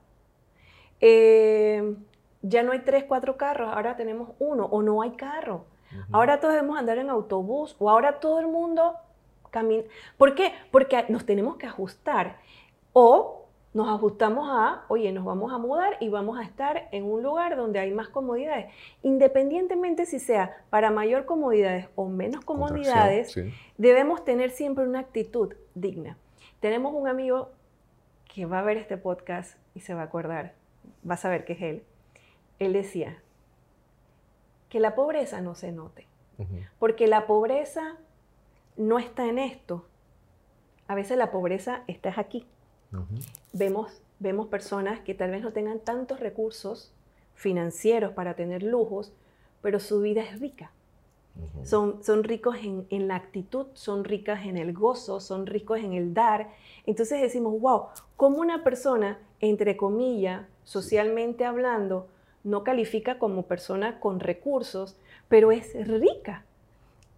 Eh, 1.01 1.97
ya 2.43 2.63
no 2.63 2.73
hay 2.73 2.81
tres, 2.81 3.05
cuatro 3.05 3.37
carros, 3.37 3.73
ahora 3.73 3.97
tenemos 3.97 4.31
uno 4.39 4.67
o 4.67 4.83
no 4.83 5.03
hay 5.03 5.13
carro. 5.13 5.65
Ahora 6.11 6.41
todos 6.41 6.55
debemos 6.55 6.79
andar 6.79 6.99
en 6.99 7.11
autobús 7.11 7.77
o 7.79 7.91
ahora 7.91 8.19
todo 8.19 8.41
el 8.41 8.49
mundo 8.49 8.95
camina. 9.51 9.85
¿Por 10.17 10.35
qué? 10.35 10.53
Porque 10.71 11.05
nos 11.09 11.27
tenemos 11.27 11.57
que 11.57 11.67
ajustar. 11.67 12.39
O 12.95 13.43
nos 13.75 13.89
ajustamos 13.89 14.49
a, 14.51 14.85
oye, 14.89 15.13
nos 15.13 15.25
vamos 15.25 15.53
a 15.53 15.59
mudar 15.59 15.97
y 16.01 16.09
vamos 16.09 16.39
a 16.39 16.43
estar 16.43 16.89
en 16.93 17.05
un 17.05 17.23
lugar 17.23 17.57
donde 17.57 17.79
hay 17.79 17.91
más 17.91 18.09
comodidades. 18.09 18.73
Independientemente 19.03 20.05
si 20.05 20.19
sea 20.19 20.65
para 20.69 20.91
mayor 20.91 21.25
comodidades 21.25 21.89
o 21.95 22.09
menos 22.09 22.45
comodidades, 22.45 23.35
debemos 23.79 24.25
tener 24.25 24.51
siempre 24.51 24.85
una 24.87 25.01
actitud 25.01 25.55
digna. 25.75 26.19
Tenemos 26.63 26.95
un 26.95 27.07
amigo 27.07 27.53
que 28.33 28.47
va 28.47 28.61
a 28.61 28.63
ver 28.63 28.79
este 28.79 28.97
podcast 28.97 29.59
y 29.75 29.81
se 29.81 29.93
va 29.93 30.01
a 30.01 30.05
acordar, 30.05 30.55
va 31.09 31.15
a 31.15 31.19
saber 31.19 31.45
que 31.45 31.53
es 31.53 31.61
él. 31.61 31.83
Él 32.59 32.73
decía 32.73 33.23
que 34.71 34.81
la 34.81 34.95
pobreza 34.95 35.43
no 35.43 35.55
se 35.55 35.73
note, 35.73 36.07
porque 36.79 37.07
la 37.07 37.27
pobreza 37.27 37.99
no 38.79 38.99
está 38.99 39.29
en 39.29 39.39
esto. 39.39 39.87
A 40.89 40.95
veces 40.95 41.19
la 41.19 41.31
pobreza 41.31 41.83
está 41.87 42.15
aquí 42.17 42.47
vemos, 43.53 44.01
vemos 44.19 44.47
personas 44.47 45.01
que 45.01 45.15
tal 45.15 45.31
vez 45.31 45.43
no 45.43 45.53
tengan 45.53 45.81
tantos 45.81 46.21
recursos 46.21 46.93
financieros 47.35 48.13
para 48.13 48.35
tener 48.35 48.63
lujos, 48.63 49.13
pero 49.63 49.81
su 49.81 50.01
vida 50.01 50.23
es 50.23 50.41
rica. 50.41 50.71
Son, 51.65 52.03
son, 52.03 52.25
ricos 52.25 52.57
en, 52.63 52.87
en, 52.91 53.09
la 53.09 53.17
actitud, 53.17 53.67
son 53.75 54.05
ricas 54.05 54.45
en 54.47 54.57
el 54.57 54.73
gozo, 54.73 55.21
son 55.21 55.47
ricos 55.47 55.81
en 55.81 55.93
el 55.93 56.15
dar. 56.15 56.51
Entonces 56.87 57.21
decimos, 57.21 57.61
wow, 57.61 57.87
como 58.17 58.39
una 58.39 58.65
persona, 58.65 59.19
entre 59.41 59.77
comillas, 59.77 60.47
socialmente 60.65 61.45
hablando, 61.45 62.09
no 62.45 62.65
califica 62.65 63.19
como 63.19 63.43
persona 63.43 64.01
con 64.01 64.21
recursos, 64.21 64.97
pero 65.29 65.53
es 65.53 65.73
rica. 65.87 66.45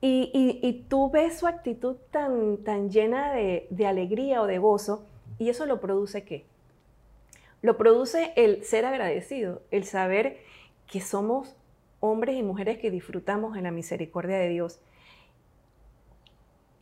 Y, 0.01 0.31
y, 0.35 0.67
y 0.67 0.85
tú 0.89 1.11
ves 1.11 1.39
su 1.39 1.47
actitud 1.47 1.97
tan, 2.11 2.59
tan 2.59 2.91
llena 2.91 3.33
de, 3.33 3.67
de 3.71 3.87
alegría 3.87 4.43
o 4.43 4.47
de 4.47 4.59
gozo, 4.59 5.03
¿Y 5.39 5.49
eso 5.49 5.67
lo 5.67 5.81
produce 5.81 6.25
qué? 6.25 6.45
Lo 7.63 7.77
produce 7.77 8.33
el 8.37 8.65
ser 8.65 8.85
agradecido, 8.85 9.63
el 9.71 9.85
saber 9.85 10.39
que 10.87 11.01
somos 11.01 11.55
hombres 12.05 12.37
y 12.37 12.43
mujeres 12.43 12.79
que 12.79 12.91
disfrutamos 12.91 13.57
en 13.57 13.65
la 13.65 13.71
misericordia 13.71 14.37
de 14.37 14.51
Dios. 14.51 14.81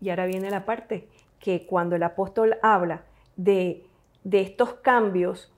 Y 0.00 0.10
ahora 0.10 0.26
viene 0.26 0.50
la 0.50 0.64
parte 0.64 1.08
que 1.38 1.64
cuando 1.64 1.94
el 1.94 2.02
apóstol 2.02 2.56
habla 2.60 3.04
de, 3.36 3.86
de 4.24 4.40
estos 4.40 4.74
cambios 4.74 5.52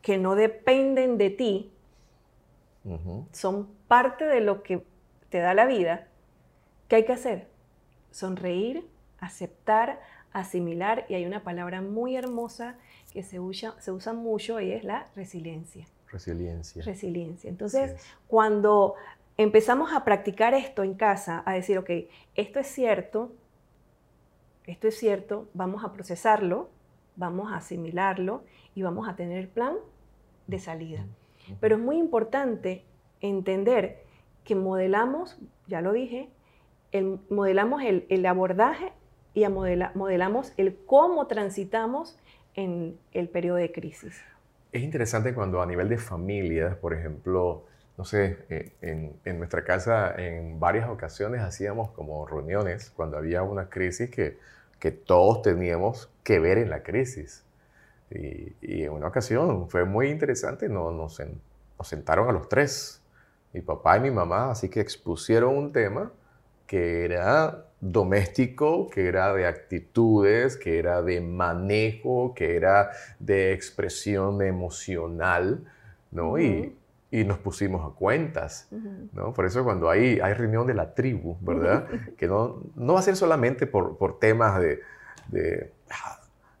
que 0.00 0.18
no 0.18 0.34
dependen 0.34 1.16
de 1.16 1.30
ti, 1.30 1.72
son 3.30 3.68
parte 3.86 4.24
de 4.24 4.40
lo 4.40 4.64
que 4.64 4.84
te 5.28 5.38
da 5.38 5.54
la 5.54 5.66
vida, 5.66 6.08
¿qué 6.88 6.96
hay 6.96 7.04
que 7.04 7.12
hacer? 7.12 7.46
Sonreír, 8.10 8.84
aceptar, 9.20 10.00
asimilar 10.32 11.06
y 11.08 11.14
hay 11.14 11.24
una 11.24 11.44
palabra 11.44 11.80
muy 11.80 12.16
hermosa 12.16 12.76
que 13.12 13.22
se 13.22 13.38
usa, 13.38 13.76
se 13.78 13.92
usa 13.92 14.12
mucho 14.12 14.60
y 14.60 14.72
es 14.72 14.82
la 14.82 15.06
resiliencia. 15.14 15.86
Resiliencia. 16.12 16.82
Resiliencia. 16.84 17.48
Entonces, 17.48 17.96
cuando 18.26 18.94
empezamos 19.38 19.92
a 19.92 20.04
practicar 20.04 20.52
esto 20.52 20.82
en 20.82 20.94
casa, 20.94 21.42
a 21.46 21.54
decir, 21.54 21.78
ok, 21.78 21.90
esto 22.34 22.60
es 22.60 22.66
cierto, 22.66 23.32
esto 24.66 24.88
es 24.88 24.96
cierto, 24.96 25.48
vamos 25.54 25.84
a 25.84 25.92
procesarlo, 25.92 26.68
vamos 27.16 27.50
a 27.50 27.56
asimilarlo 27.56 28.44
y 28.74 28.82
vamos 28.82 29.08
a 29.08 29.16
tener 29.16 29.48
plan 29.48 29.76
de 30.46 30.58
salida. 30.58 31.06
Pero 31.60 31.76
es 31.76 31.82
muy 31.82 31.96
importante 31.96 32.84
entender 33.20 34.04
que 34.44 34.54
modelamos, 34.54 35.38
ya 35.66 35.80
lo 35.80 35.92
dije, 35.92 36.28
el, 36.92 37.20
modelamos 37.30 37.82
el, 37.82 38.06
el 38.10 38.26
abordaje 38.26 38.92
y 39.34 39.48
modelamos 39.48 40.52
el 40.58 40.76
cómo 40.84 41.26
transitamos 41.26 42.18
en 42.54 42.98
el 43.12 43.30
periodo 43.30 43.56
de 43.56 43.72
crisis. 43.72 44.22
Es 44.72 44.82
interesante 44.82 45.34
cuando 45.34 45.60
a 45.60 45.66
nivel 45.66 45.88
de 45.88 45.98
familias, 45.98 46.76
por 46.76 46.94
ejemplo, 46.94 47.64
no 47.98 48.04
sé, 48.04 48.38
eh, 48.48 48.72
en, 48.80 49.14
en, 49.24 49.38
nuestra 49.38 49.64
casa 49.64 50.14
en 50.16 50.58
varias 50.58 50.88
ocasiones 50.88 51.42
hacíamos 51.42 51.90
como 51.90 52.26
reuniones 52.26 52.90
cuando 52.90 53.18
había 53.18 53.42
una 53.42 53.68
crisis 53.68 54.10
que, 54.10 54.38
que 54.80 54.90
todos 54.90 55.42
teníamos 55.42 56.10
que 56.24 56.38
ver 56.40 56.56
en 56.58 56.70
la 56.70 56.82
crisis. 56.82 57.44
Y, 58.10 58.54
y 58.62 58.84
en 58.84 58.92
una 58.92 59.08
ocasión 59.08 59.68
fue 59.68 59.84
muy 59.84 60.08
interesante, 60.08 60.68
nos, 60.68 60.92
nos, 60.94 61.20
nos 61.78 61.88
sentaron 61.88 62.28
a 62.28 62.32
los 62.32 62.48
tres, 62.48 63.02
mi 63.52 63.60
papá 63.60 63.98
y 63.98 64.00
mi 64.00 64.10
mamá, 64.10 64.50
así 64.50 64.70
que 64.70 64.80
expusieron 64.80 65.56
un 65.56 65.72
tema 65.72 66.12
que 66.66 67.04
era 67.04 67.66
doméstico, 67.82 68.88
que 68.88 69.06
era 69.06 69.34
de 69.34 69.46
actitudes, 69.46 70.56
que 70.56 70.78
era 70.78 71.02
de 71.02 71.20
manejo, 71.20 72.32
que 72.34 72.56
era 72.56 72.92
de 73.18 73.52
expresión 73.52 74.40
emocional, 74.40 75.62
¿no? 76.10 76.38
Y 76.38 76.74
y 77.12 77.24
nos 77.24 77.38
pusimos 77.38 77.84
a 77.84 77.94
cuentas, 77.94 78.68
¿no? 79.12 79.34
Por 79.34 79.44
eso 79.44 79.62
cuando 79.64 79.90
hay, 79.90 80.18
hay 80.20 80.32
reunión 80.32 80.66
de 80.66 80.72
la 80.72 80.94
tribu, 80.94 81.36
¿verdad? 81.42 81.86
que 82.16 82.26
no, 82.26 82.62
no 82.74 82.94
va 82.94 83.00
a 83.00 83.02
ser 83.02 83.16
solamente 83.16 83.66
por, 83.66 83.98
por 83.98 84.18
temas 84.18 84.58
de, 84.58 84.80
de, 85.28 85.70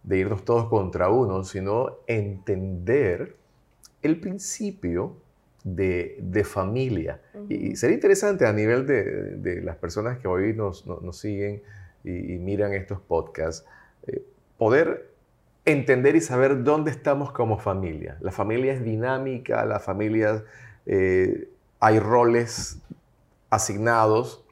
de, 0.02 0.18
irnos 0.18 0.44
todos 0.44 0.68
contra 0.68 1.08
uno, 1.08 1.42
sino 1.42 2.00
entender 2.06 3.34
el 4.02 4.20
principio 4.20 5.16
de, 5.64 6.16
de 6.20 6.44
familia. 6.44 7.20
Y 7.48 7.76
sería 7.76 7.94
interesante 7.94 8.46
a 8.46 8.52
nivel 8.52 8.86
de, 8.86 9.36
de 9.36 9.62
las 9.62 9.76
personas 9.76 10.18
que 10.18 10.28
hoy 10.28 10.54
nos, 10.54 10.86
nos, 10.86 11.18
siguen 11.18 11.62
y, 12.04 12.10
miran 12.10 12.72
estos 12.72 13.00
podcasts, 13.00 13.66
eh, 14.06 14.22
poder 14.58 15.12
entender 15.64 16.16
y 16.16 16.20
saber 16.20 16.64
dónde 16.64 16.90
estamos 16.90 17.32
como 17.32 17.58
familia. 17.58 18.16
La 18.20 18.32
familia 18.32 18.72
es 18.72 18.82
dinámica, 18.82 19.64
la 19.64 19.78
familia 19.78 20.44
eh, 20.86 21.48
hay 21.78 21.98
roles 21.98 22.80
asignados, 23.50 24.44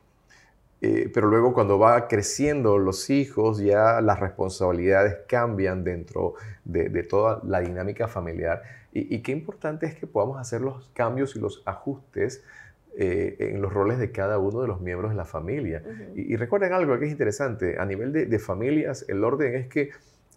eh, 0.82 1.10
pero 1.12 1.26
luego 1.26 1.52
cuando 1.52 1.78
va 1.78 2.08
creciendo 2.08 2.78
los 2.78 3.10
hijos 3.10 3.58
ya 3.58 4.00
las 4.00 4.18
responsabilidades 4.20 5.18
cambian 5.26 5.84
dentro 5.84 6.34
de, 6.64 7.02
toda 7.02 7.40
la 7.44 7.60
dinámica 7.60 8.08
familiar. 8.08 8.62
Y, 8.92 9.20
qué 9.20 9.30
importante 9.32 9.86
es 9.86 9.94
que 9.94 10.06
podamos 10.06 10.38
hacer 10.38 10.62
los 10.62 10.88
cambios 10.94 11.36
y 11.36 11.38
los 11.38 11.62
ajustes 11.64 12.42
eh, 12.98 13.36
en 13.38 13.62
los 13.62 13.72
roles 13.72 14.00
de 14.00 14.10
cada 14.10 14.38
uno 14.38 14.62
de 14.62 14.66
los 14.66 14.80
miembros 14.80 15.12
de 15.12 15.16
la 15.16 15.24
familia. 15.24 15.82
y, 16.16 16.34
recuerden 16.36 16.72
algo 16.72 16.98
que 16.98 17.06
es 17.06 17.12
interesante, 17.12 17.78
a 17.78 17.86
nivel 17.86 18.12
de 18.12 18.38
familias, 18.40 19.04
el 19.08 19.22
orden 19.22 19.54
es 19.54 19.68
que 19.68 19.90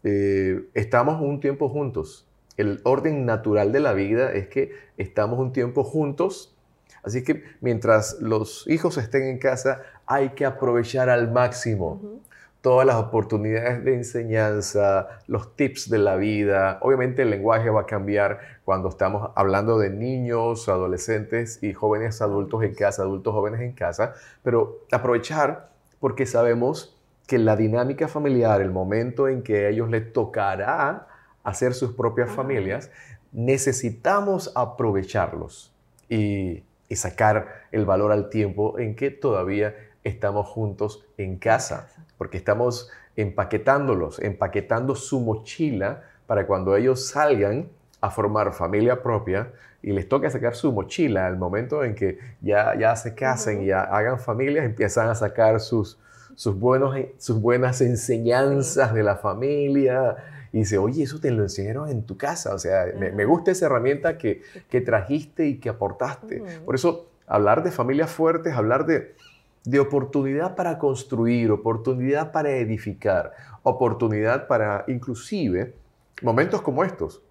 eh, 0.03 0.65
estamos 0.73 1.21
un 1.21 1.39
tiempo 1.39 1.69
juntos. 1.69 2.27
El 2.57 2.81
orden 2.83 3.25
natural 3.25 3.71
de 3.71 3.79
la 3.79 3.93
vida 3.93 4.31
es 4.33 4.47
que 4.47 4.71
estamos 4.97 5.39
un 5.39 5.53
tiempo 5.53 5.83
juntos. 5.83 6.55
Así 7.03 7.23
que 7.23 7.43
mientras 7.61 8.21
los 8.21 8.67
hijos 8.67 8.97
estén 8.97 9.23
en 9.23 9.39
casa, 9.39 9.81
hay 10.05 10.29
que 10.29 10.45
aprovechar 10.45 11.09
al 11.09 11.31
máximo 11.31 12.21
todas 12.63 12.87
las 12.87 12.95
oportunidades 12.95 13.83
de 13.83 13.93
enseñanza, 13.93 15.19
los 15.27 15.53
tips 15.57 15.89
de 15.89 15.97
la 15.97 16.15
vida. 16.15 16.77
Obviamente 16.81 17.23
el 17.23 17.29
lenguaje 17.29 17.69
va 17.69 17.81
a 17.81 17.85
cambiar 17.85 18.39
cuando 18.63 18.87
estamos 18.87 19.31
hablando 19.35 19.77
de 19.77 19.89
niños, 19.89 20.69
adolescentes 20.69 21.61
y 21.61 21.73
jóvenes 21.73 22.21
adultos 22.21 22.63
en 22.63 22.73
casa, 22.73 23.01
adultos 23.01 23.33
jóvenes 23.33 23.59
en 23.59 23.73
casa, 23.73 24.13
pero 24.43 24.79
aprovechar 24.93 25.71
porque 25.99 26.25
sabemos 26.25 26.97
que 27.27 27.37
la 27.37 27.57
dinámica 27.57 28.07
familiar, 28.07 28.61
el 28.61 28.71
momento 28.71 29.27
en 29.27 29.43
que 29.43 29.65
a 29.65 29.69
ellos 29.69 29.89
les 29.89 30.13
tocará 30.13 31.07
hacer 31.43 31.73
sus 31.73 31.91
propias 31.91 32.31
familias, 32.31 32.91
necesitamos 33.33 34.53
aprovecharlos 34.55 35.73
y, 36.09 36.63
sacar 36.95 37.63
el 37.71 37.85
valor 37.85 38.11
al 38.11 38.29
tiempo 38.29 38.77
en 38.77 38.95
que 38.95 39.09
todavía 39.09 39.73
estamos 40.03 40.47
juntos 40.47 41.05
en 41.17 41.37
casa, 41.37 41.89
porque 42.17 42.37
estamos 42.37 42.89
empaquetándolos, 43.15 44.19
empaquetando 44.19 44.95
su 44.95 45.19
mochila 45.19 46.03
para 46.25 46.47
cuando 46.47 46.75
ellos 46.75 47.07
salgan 47.07 47.69
a 48.01 48.09
formar 48.09 48.53
familia 48.53 49.01
propia 49.01 49.51
y 49.81 49.91
les 49.91 50.07
toca 50.07 50.29
sacar 50.29 50.55
su 50.55 50.71
mochila 50.71 51.27
al 51.27 51.37
momento 51.37 51.83
en 51.83 51.93
que 51.93 52.17
ya, 52.41 52.73
ya 52.77 52.95
se 52.95 53.13
casen, 53.15 53.63
y 53.63 53.67
ya 53.67 53.81
hagan 53.81 54.19
familias, 54.19 54.65
empiezan 54.65 55.09
a 55.09 55.15
sacar 55.15 55.59
sus, 55.59 55.99
sus, 56.35 56.57
buenos, 56.57 56.95
sus 57.17 57.39
buenas 57.39 57.81
enseñanzas 57.81 58.93
de 58.93 59.03
la 59.03 59.17
familia. 59.17 60.15
Y 60.53 60.59
dice, 60.59 60.77
oye, 60.77 61.03
eso 61.03 61.19
te 61.19 61.31
lo 61.31 61.43
enseñaron 61.43 61.89
en 61.89 62.03
tu 62.03 62.15
casa. 62.17 62.53
O 62.53 62.59
sea, 62.59 62.85
me, 62.97 63.25
gusta 63.25 63.51
esa 63.51 63.65
herramienta 63.65 64.17
que, 64.17 64.41
que, 64.69 64.79
trajiste 64.81 65.47
y 65.47 65.57
que 65.59 65.69
aportaste. 65.69 66.41
Por 66.65 66.75
eso, 66.75 67.09
hablar 67.27 67.63
de 67.63 67.71
familias 67.71 68.09
fuertes, 68.09 68.53
hablar 68.53 68.85
de, 68.85 69.15
de 69.65 69.79
oportunidad 69.79 70.55
para 70.55 70.77
construir, 70.77 71.51
oportunidad 71.51 72.31
para 72.31 72.51
edificar, 72.51 73.33
oportunidad 73.63 74.47
para 74.47 74.83
inclusive 74.87 75.73
momentos 76.21 76.61
como 76.61 76.83
estos, 76.83 77.21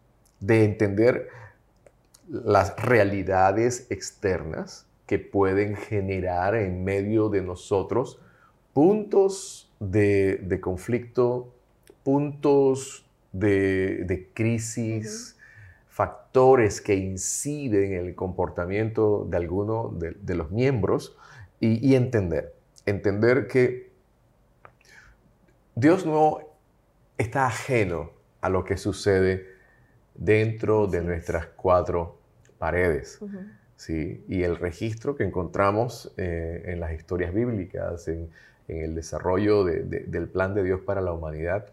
de 0.41 0.65
entender 0.65 1.29
las 2.29 2.75
realidades 2.77 3.87
externas 3.91 4.87
que 5.07 5.19
pueden 5.19 5.77
generar 5.77 6.55
en 6.55 6.85
medio 6.85 7.29
de 7.29 7.43
nosotros 7.43 8.19
puntos 8.73 9.71
de, 9.81 10.59
conflicto, 10.63 11.53
puntos 12.03 13.05
de, 13.33 14.31
crisis, 14.33 15.37
factores 15.89 16.81
que 16.81 16.95
inciden 16.95 17.93
en 17.93 18.07
el 18.07 18.15
comportamiento 18.15 19.27
de 19.29 19.37
alguno 19.37 19.95
de, 19.99 20.35
los 20.35 20.51
miembros 20.51 21.17
y, 21.65 21.95
entender, 21.95 22.53
entender 22.87 23.47
que 23.47 23.93
Dios 25.77 26.05
no 26.05 26.41
está 27.17 27.47
ajeno 27.47 28.11
a 28.41 28.49
lo 28.49 28.65
que 28.65 28.77
sucede 28.77 29.47
dentro 30.17 30.89
de 30.89 31.03
nuestras 31.03 31.47
cuatro 31.47 32.19
paredes. 32.59 33.21
¿sí? 33.77 34.25
Y 34.27 34.43
el 34.43 34.57
registro 34.57 35.15
que 35.15 35.23
encontramos 35.23 36.13
eh, 36.17 36.65
en 36.67 36.81
las 36.81 36.93
historias 36.95 37.33
bíblicas, 37.33 38.09
en, 38.09 38.29
en 38.67 38.83
el 38.83 38.95
desarrollo 38.97 39.63
del 39.63 40.29
plan 40.29 40.55
de 40.55 40.65
Dios 40.65 40.81
para 40.81 41.01
la 41.01 41.13
humanidad, 41.13 41.69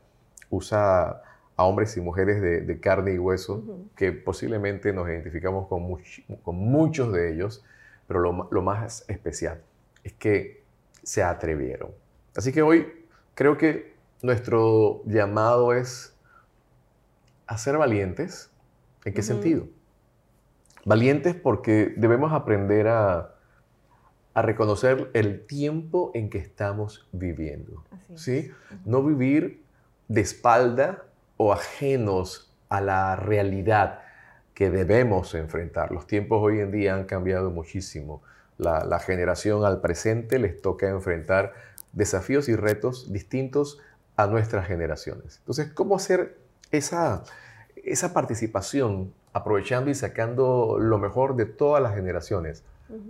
usa 0.51 1.23
a 1.55 1.63
hombres 1.63 1.97
y 1.97 2.01
mujeres 2.01 2.41
de, 2.41 2.79
carne 2.79 3.13
y 3.13 3.17
hueso, 3.17 3.63
que 3.95 4.11
posiblemente 4.11 4.93
nos 4.93 5.09
identificamos 5.09 5.67
con, 5.67 5.97
con 6.43 6.55
muchos 6.55 7.11
de 7.11 7.33
ellos, 7.33 7.65
pero 8.07 8.21
lo, 8.21 8.61
más 8.61 9.03
especial 9.07 9.61
es 10.03 10.13
que 10.13 10.63
se 11.03 11.23
atrevieron. 11.23 11.91
Así 12.35 12.51
que 12.51 12.61
hoy 12.61 12.87
creo 13.35 13.57
que 13.57 13.93
nuestro 14.21 15.01
llamado 15.05 15.73
es 15.73 16.15
a 17.47 17.57
ser 17.57 17.77
valientes. 17.77 18.51
¿En 19.05 19.13
qué 19.13 19.23
sentido? 19.23 19.67
Valientes 20.85 21.35
porque 21.35 21.93
debemos 21.97 22.33
aprender 22.33 22.87
a, 22.87 23.33
a 24.33 24.41
reconocer 24.41 25.09
el 25.13 25.45
tiempo 25.45 26.11
en 26.13 26.29
que 26.29 26.37
estamos 26.37 27.07
viviendo. 27.11 27.83
¿sí? 28.15 28.51
No 28.85 29.03
vivir 29.03 29.63
de 30.07 30.21
espalda 30.21 31.05
o 31.37 31.53
ajenos 31.53 32.53
a 32.69 32.81
la 32.81 33.15
realidad 33.15 34.01
que 34.53 34.69
debemos 34.69 35.33
enfrentar. 35.35 35.91
Los 35.91 36.05
tiempos 36.07 36.41
hoy 36.41 36.59
en 36.59 36.71
día 36.71 36.95
han 36.95 37.05
cambiado 37.05 37.49
muchísimo. 37.49 38.21
La, 38.59 38.99
generación 38.99 39.65
al 39.65 39.81
presente 39.81 40.37
les 40.37 40.61
toca 40.61 40.87
enfrentar 40.87 41.53
desafíos 41.93 42.47
y 42.49 42.55
retos 42.55 43.11
distintos 43.11 43.79
a 44.15 44.27
nuestras 44.27 44.67
generaciones. 44.67 45.37
Entonces, 45.39 45.71
¿cómo 45.73 45.95
hacer 45.95 46.37
esa, 46.71 47.23
esa 47.75 48.13
participación 48.13 49.11
aprovechando 49.33 49.89
y 49.89 49.95
sacando 49.95 50.77
lo 50.79 50.99
mejor 50.99 51.35
de 51.35 51.45
todas 51.45 51.81
las 51.81 51.95
generaciones? 51.95 52.63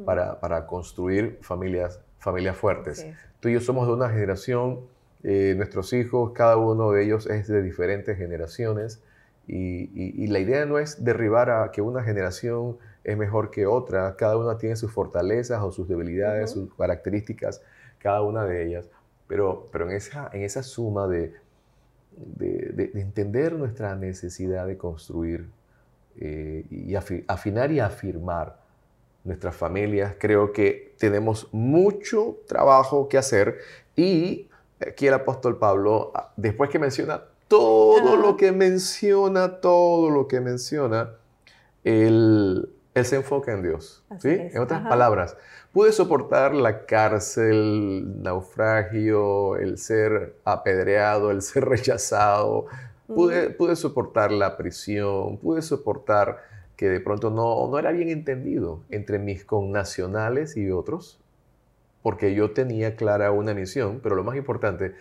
para, 0.05 0.65
construir 0.67 1.37
familias, 1.41 1.99
familias 2.19 2.57
fuertes. 2.57 3.05
Tú 3.39 3.49
y 3.49 3.53
yo 3.53 3.61
somos 3.61 3.87
de 3.87 3.93
una 3.93 4.09
generación, 4.09 4.81
eh, 5.23 5.53
nuestros 5.55 5.93
hijos, 5.93 6.31
cada 6.33 6.57
uno 6.57 6.91
de 6.91 7.03
ellos 7.03 7.27
es 7.27 7.47
de 7.47 7.61
diferentes 7.61 8.17
generaciones 8.17 9.01
y, 9.47 10.27
la 10.27 10.39
idea 10.39 10.65
no 10.65 10.77
es 10.77 11.03
derribar 11.03 11.49
a 11.49 11.71
que 11.71 11.81
una 11.81 12.03
generación 12.03 12.77
es 13.03 13.17
mejor 13.17 13.49
que 13.51 13.65
otra, 13.65 14.15
cada 14.15 14.37
una 14.37 14.57
tiene 14.57 14.75
sus 14.75 14.91
fortalezas 14.91 15.61
o 15.61 15.71
sus 15.71 15.87
debilidades, 15.87 16.51
sus 16.51 16.73
características, 16.75 17.61
cada 17.97 18.21
una 18.21 18.45
de 18.45 18.65
ellas, 18.65 18.89
pero, 19.27 19.67
pero 19.71 19.89
en, 19.89 19.95
esa, 19.95 20.29
en 20.33 20.43
esa 20.43 20.63
suma 20.63 21.07
de, 21.07 21.33
de, 22.15 22.91
entender 22.95 23.53
nuestra 23.53 23.95
necesidad 23.95 24.67
de 24.67 24.77
construir 24.77 25.49
eh, 26.19 26.65
y 26.69 26.95
afinar 26.95 27.71
y 27.71 27.79
afirmar 27.79 28.59
nuestras 29.23 29.55
familias. 29.55 30.15
Creo 30.19 30.51
que 30.51 30.95
tenemos 30.97 31.47
mucho 31.51 32.37
trabajo 32.47 33.07
que 33.07 33.17
hacer. 33.17 33.59
Y 33.95 34.49
aquí 34.85 35.07
el 35.07 35.13
apóstol 35.13 35.57
Pablo, 35.57 36.11
ah, 36.15 36.33
después 36.35 36.69
que 36.69 36.79
menciona 36.79 37.23
todo 37.47 38.15
lo 38.15 38.37
que 38.37 38.51
menciona, 38.51 39.59
todo 39.59 40.09
lo 40.09 40.27
que 40.27 40.39
menciona, 40.39 41.11
él, 41.83 42.69
se 43.05 43.17
enfoca 43.17 43.51
en 43.51 43.63
Dios. 43.63 44.03
¿sí? 44.19 44.29
En 44.29 44.59
otras 44.59 44.81
palabras, 44.87 45.37
pude 45.73 45.91
soportar 45.91 46.53
la 46.53 46.85
cárcel, 46.85 47.51
el 47.51 48.23
naufragio, 48.23 49.57
el 49.57 49.77
ser 49.77 50.35
apedreado, 50.45 51.31
el 51.31 51.41
ser 51.41 51.65
rechazado, 51.65 52.65
pude, 53.07 53.49
pude 53.51 53.75
soportar 53.75 54.31
la 54.31 54.57
prisión, 54.57 55.37
pude 55.37 55.61
soportar 55.61 56.37
que 56.75 56.89
de 56.89 57.01
pronto 57.01 57.29
no, 57.29 57.67
no 57.67 57.77
era 57.77 57.91
bien 57.91 58.09
entendido 58.09 58.83
entre 58.89 59.19
mis 59.19 59.43
connacionales 59.43 60.55
y 60.55 60.71
otros, 60.71 61.19
porque 62.01 62.33
yo 62.33 62.51
tenía 62.51 62.95
clara 62.95 63.31
una 63.31 63.53
misión, 63.53 63.99
pero 64.01 64.15
lo 64.15 64.23
más 64.23 64.37
importante, 64.37 64.95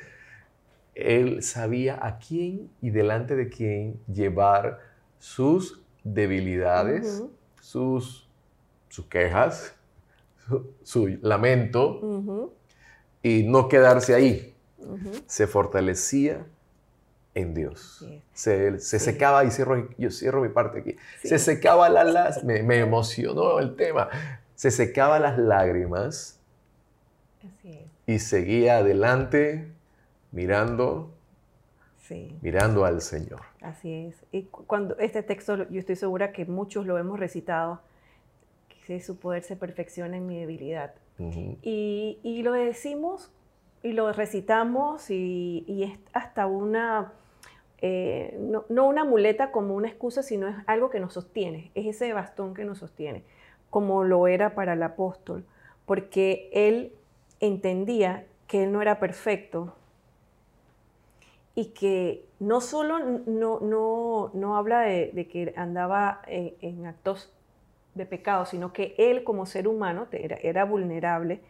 él 0.96 1.42
sabía 1.44 1.98
a 2.04 2.18
quién 2.18 2.68
y 2.82 2.90
delante 2.90 3.36
de 3.36 3.48
quién 3.48 4.00
llevar 4.12 4.80
sus 5.20 5.80
debilidades, 6.02 7.22
sus 7.60 8.28
sus 8.88 9.06
quejas, 9.06 9.74
su, 10.82 11.06
lamento, 11.22 12.52
y 13.22 13.44
no 13.44 13.68
quedarse 13.68 14.14
ahí. 14.14 14.54
Se 15.26 15.46
fortalecía 15.46 16.46
en 17.34 17.54
Dios. 17.54 18.04
Se, 18.32 18.78
secaba, 18.78 19.44
y 19.44 19.50
cierro, 19.50 19.88
yo 19.98 20.10
cierro 20.10 20.40
mi 20.40 20.48
parte 20.48 20.80
aquí, 20.80 20.96
se 21.22 21.38
secaba 21.38 21.88
las, 21.88 22.42
me, 22.44 22.62
me, 22.62 22.78
emocionó 22.78 23.58
el 23.58 23.76
tema, 23.76 24.08
se 24.54 24.70
secaba 24.70 25.18
las 25.18 25.38
lágrimas 25.38 26.40
y 28.06 28.18
seguía 28.18 28.78
adelante 28.78 29.70
mirando, 30.32 31.12
mirando 32.40 32.84
al 32.84 33.02
Señor. 33.02 33.47
Así 33.60 33.92
es. 33.92 34.24
Y 34.30 34.44
cuando 34.44 34.96
este 34.98 35.22
texto, 35.22 35.68
yo 35.68 35.80
estoy 35.80 35.96
segura 35.96 36.32
que 36.32 36.44
muchos 36.44 36.86
lo 36.86 36.98
hemos 36.98 37.18
recitado, 37.18 37.80
que 38.86 39.00
su 39.00 39.18
poder 39.18 39.42
se 39.42 39.56
perfecciona 39.56 40.16
en 40.16 40.26
mi 40.26 40.38
debilidad. 40.38 40.94
y, 41.18 42.18
y, 42.22 42.42
lo 42.44 42.52
decimos 42.52 43.32
y 43.82 43.92
lo 43.92 44.12
recitamos 44.12 45.10
y, 45.10 45.64
y 45.66 45.82
es 45.82 45.98
hasta 46.12 46.46
una, 46.46 47.12
eh, 47.80 48.36
no, 48.40 48.64
no, 48.68 48.86
una 48.86 49.04
muleta 49.04 49.50
como 49.50 49.74
una 49.74 49.88
excusa, 49.88 50.22
sino 50.22 50.46
es 50.46 50.56
algo 50.66 50.90
que 50.90 51.00
nos 51.00 51.14
sostiene, 51.14 51.72
es 51.74 51.86
ese 51.86 52.12
bastón 52.12 52.54
que 52.54 52.64
nos 52.64 52.78
sostiene, 52.78 53.24
como 53.68 54.04
lo 54.04 54.28
era 54.28 54.54
para 54.54 54.74
el 54.74 54.82
apóstol, 54.82 55.44
porque 55.86 56.50
él 56.52 56.92
entendía 57.40 58.26
que 58.46 58.64
él 58.64 58.72
no 58.72 58.80
era 58.80 59.00
perfecto 59.00 59.74
y 61.58 61.70
que 61.70 62.24
no 62.38 62.60
solo 62.60 63.00
no, 63.00 63.58
no, 63.58 64.30
no 64.32 64.56
habla 64.56 64.82
de, 64.82 65.28
que 65.28 65.52
andaba 65.56 66.22
en, 66.28 66.86
actos 66.86 67.32
de 67.94 68.06
pecado, 68.06 68.46
sino 68.46 68.72
que 68.72 68.94
él 68.96 69.24
como 69.24 69.44
ser 69.44 69.66
humano 69.66 70.06
era, 70.12 70.36
era 70.36 70.64
vulnerable. 70.64 71.42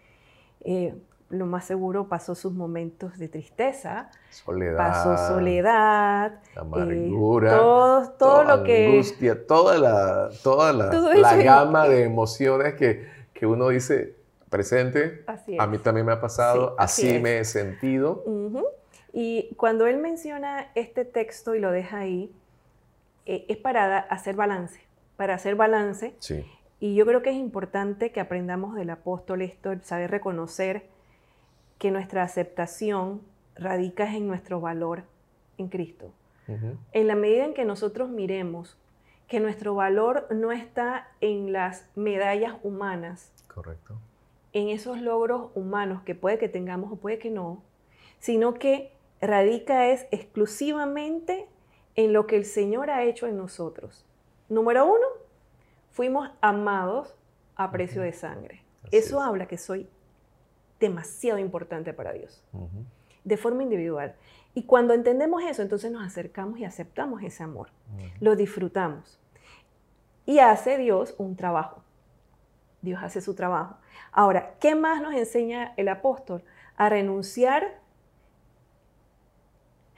Eh, 0.63 0.95
lo 1.29 1.45
más 1.45 1.67
seguro 1.67 2.09
pasó 2.09 2.35
sus 2.35 2.55
momentos 2.55 3.19
de 3.19 3.29
tristeza, 3.29 4.11
soledad, 4.31 4.79
pasó 4.79 5.35
soledad, 5.35 6.41
eh, 6.43 6.59
amargura, 6.59 7.51
todo, 7.59 8.11
todo 8.13 8.45
lo 8.45 8.53
angustia, 8.53 9.47
toda 9.47 9.77
la, 9.77 10.31
toda 10.43 10.73
la, 10.73 10.91
la 10.91 11.37
gama 11.37 11.87
de 11.87 12.05
emociones 12.05 12.77
que, 12.77 13.07
que, 13.35 13.45
uno 13.45 13.69
dice 13.69 14.17
presente. 14.49 15.27
a 15.59 15.67
mí 15.67 15.77
también 15.77 16.07
me 16.07 16.13
ha 16.13 16.21
pasado, 16.23 16.77
así, 16.79 17.19
me 17.19 17.41
he 17.41 17.45
sentido. 17.45 18.25
Y 19.21 19.53
cuando 19.57 19.89
él 19.89 19.97
menciona 19.97 20.71
este 20.77 21.05
texto 21.05 21.57
y 21.57 21.59
lo 21.59 21.73
deja 21.73 21.99
ahí, 21.99 22.33
eh, 23.27 23.47
es 23.49 23.57
para 23.57 23.99
hacer 23.99 24.37
balance, 24.37 24.81
para 25.17 25.35
hacer 25.35 25.57
balance. 25.57 26.15
Sí. 26.21 26.47
Y 26.79 26.95
yo 26.95 27.05
creo 27.05 27.21
que 27.21 27.31
es 27.31 27.37
importante 27.37 28.13
que 28.13 28.21
aprendamos 28.21 28.77
del 28.77 28.91
apóstol 28.91 29.43
esto, 29.43 29.75
saber 29.83 30.13
reconocer 30.13 30.87
que 31.81 31.91
nuestra 31.91 32.23
aceptación 32.23 33.21
radica 33.57 34.15
en 34.15 34.29
nuestro 34.29 34.61
valor 34.61 35.03
en 35.57 35.67
Cristo. 35.67 36.13
En 36.93 37.09
la 37.09 37.17
medida 37.17 37.45
en 37.45 37.55
que 37.55 37.65
nosotros 37.65 38.09
miremos 38.11 38.79
que 39.27 39.41
nuestro 39.41 39.75
valor 39.75 40.29
no 40.31 40.53
está 40.53 41.09
en 41.21 41.53
las 41.53 41.91
medallas 41.97 42.55
humanas, 42.63 43.33
correcto, 43.53 43.99
en 44.53 44.69
esos 44.69 45.01
logros 45.01 45.51
humanos 45.57 46.03
que 46.05 46.15
puede 46.15 46.39
que 46.39 46.49
tengamos 46.49 46.93
o 46.93 46.97
puede 46.97 47.19
que 47.19 47.31
no, 47.31 47.65
sino 48.21 48.55
que 48.55 48.97
radica 49.21 49.89
es 49.89 50.07
exclusivamente 50.11 51.49
en 51.95 52.13
lo 52.13 52.27
que 52.27 52.37
el 52.37 52.45
Señor 52.45 52.91
ha 52.91 53.03
hecho 53.03 53.27
en 53.27 53.37
nosotros. 53.37 54.05
Número 54.49 54.87
uno, 54.87 55.07
fuimos 55.91 56.31
amados 56.41 57.15
a 57.57 57.71
precio 57.71 58.03
de 58.03 58.13
sangre. 58.13 58.63
Eso 58.91 59.21
habla 59.21 59.47
que 59.47 59.59
soy 59.59 59.89
demasiado 60.79 61.39
importante 61.39 61.93
para 61.93 62.13
Dios, 62.13 62.43
de 63.25 63.37
forma 63.37 63.65
individual. 63.65 64.15
Y 64.55 64.63
cuando 64.63 64.95
entendemos 64.95 65.43
eso, 65.43 65.63
entonces 65.63 65.91
nos 65.91 66.07
acercamos 66.07 66.59
y 66.59 66.65
aceptamos 66.65 67.23
ese 67.23 67.43
amor, 67.43 67.71
lo 68.21 68.37
disfrutamos. 68.37 69.19
Y 70.25 70.39
hace 70.39 70.79
Dios 70.79 71.15
un 71.19 71.37
trabajo. 71.37 71.83
Dios 72.81 73.03
hace 73.03 73.21
su 73.21 73.35
trabajo. 73.35 73.77
Ahora, 74.13 74.55
¿qué 74.61 74.75
más 74.75 75.03
nos 75.03 75.15
enseña 75.15 75.75
el 75.77 75.89
apóstol? 75.89 76.45
A 76.77 76.89
renunciar 76.89 77.81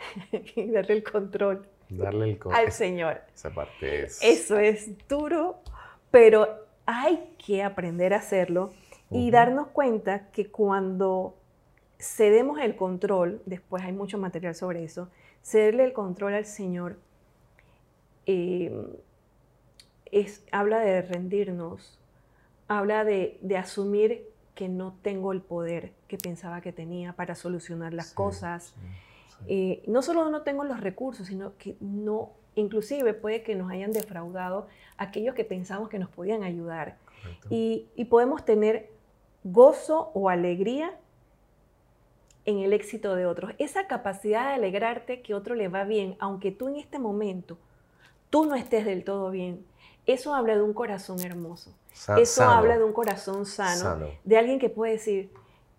y 0.56 0.70
darle 0.70 0.94
el 0.94 1.04
control. 1.04 1.66
Darle 1.88 2.30
el 2.30 2.38
al 2.52 2.72
Señor. 2.72 3.20
Esa 3.34 3.50
parte 3.50 4.04
es... 4.04 4.22
Eso 4.22 4.58
es 4.58 4.90
duro, 5.08 5.60
pero 6.10 6.48
hay 6.86 7.34
que 7.44 7.62
aprender 7.62 8.14
a 8.14 8.18
hacerlo 8.18 8.72
y 9.10 9.30
darnos 9.30 9.68
cuenta 9.68 10.30
que 10.30 10.50
cuando 10.50 11.36
cedemos 11.98 12.60
el 12.60 12.76
control, 12.76 13.42
después 13.44 13.82
hay 13.82 13.92
mucho 13.92 14.18
material 14.18 14.54
sobre 14.54 14.84
eso, 14.84 15.08
cederle 15.42 15.84
el 15.84 15.92
control 15.92 16.34
al 16.34 16.46
Señor 16.46 16.98
em, 18.26 18.86
es, 20.06 20.44
habla 20.52 20.80
de 20.80 21.02
rendirnos, 21.02 21.98
habla 22.68 23.04
de, 23.04 23.38
asumir 23.58 24.26
que 24.54 24.68
no 24.68 24.94
tengo 25.02 25.32
el 25.32 25.40
poder 25.40 25.92
que 26.08 26.18
pensaba 26.18 26.60
que 26.60 26.72
tenía 26.72 27.12
para 27.14 27.34
solucionar 27.34 27.94
las 27.94 28.12
cosas. 28.12 28.74
Eh, 29.46 29.82
no 29.86 30.02
solo 30.02 30.28
no 30.30 30.42
tengo 30.42 30.64
los 30.64 30.80
recursos, 30.80 31.26
sino 31.26 31.56
que 31.56 31.76
no, 31.80 32.30
inclusive 32.54 33.14
puede 33.14 33.42
que 33.42 33.54
nos 33.54 33.70
hayan 33.70 33.92
defraudado 33.92 34.68
aquellos 34.96 35.34
que 35.34 35.44
pensamos 35.44 35.88
que 35.88 35.98
nos 35.98 36.10
podían 36.10 36.42
ayudar. 36.42 36.96
Y, 37.50 37.86
y, 37.96 38.06
podemos 38.06 38.46
tener 38.46 38.88
gozo 39.44 40.10
o 40.14 40.30
alegría 40.30 40.96
en 42.46 42.60
el 42.60 42.72
éxito 42.72 43.14
de 43.14 43.26
otros. 43.26 43.52
Esa 43.58 43.86
capacidad 43.86 44.48
de 44.48 44.54
alegrarte 44.54 45.20
que 45.20 45.34
otro 45.34 45.54
le 45.54 45.68
va 45.68 45.84
bien, 45.84 46.16
aunque 46.18 46.50
tú 46.50 46.68
en 46.68 46.76
este 46.76 46.98
momento 46.98 47.58
tú 48.30 48.46
no 48.46 48.54
estés 48.54 48.86
del 48.86 49.04
todo 49.04 49.30
bien. 49.30 49.66
Eso 50.06 50.34
habla 50.34 50.54
de 50.54 50.62
un 50.62 50.72
corazón 50.72 51.20
hermoso. 51.20 51.74
Eso 52.16 52.44
habla 52.44 52.78
de 52.78 52.84
un 52.84 52.92
corazón 52.92 53.44
sano, 53.44 54.06
de 54.24 54.38
alguien 54.38 54.58
que 54.58 54.70
puede 54.70 54.92
decir, 54.92 55.30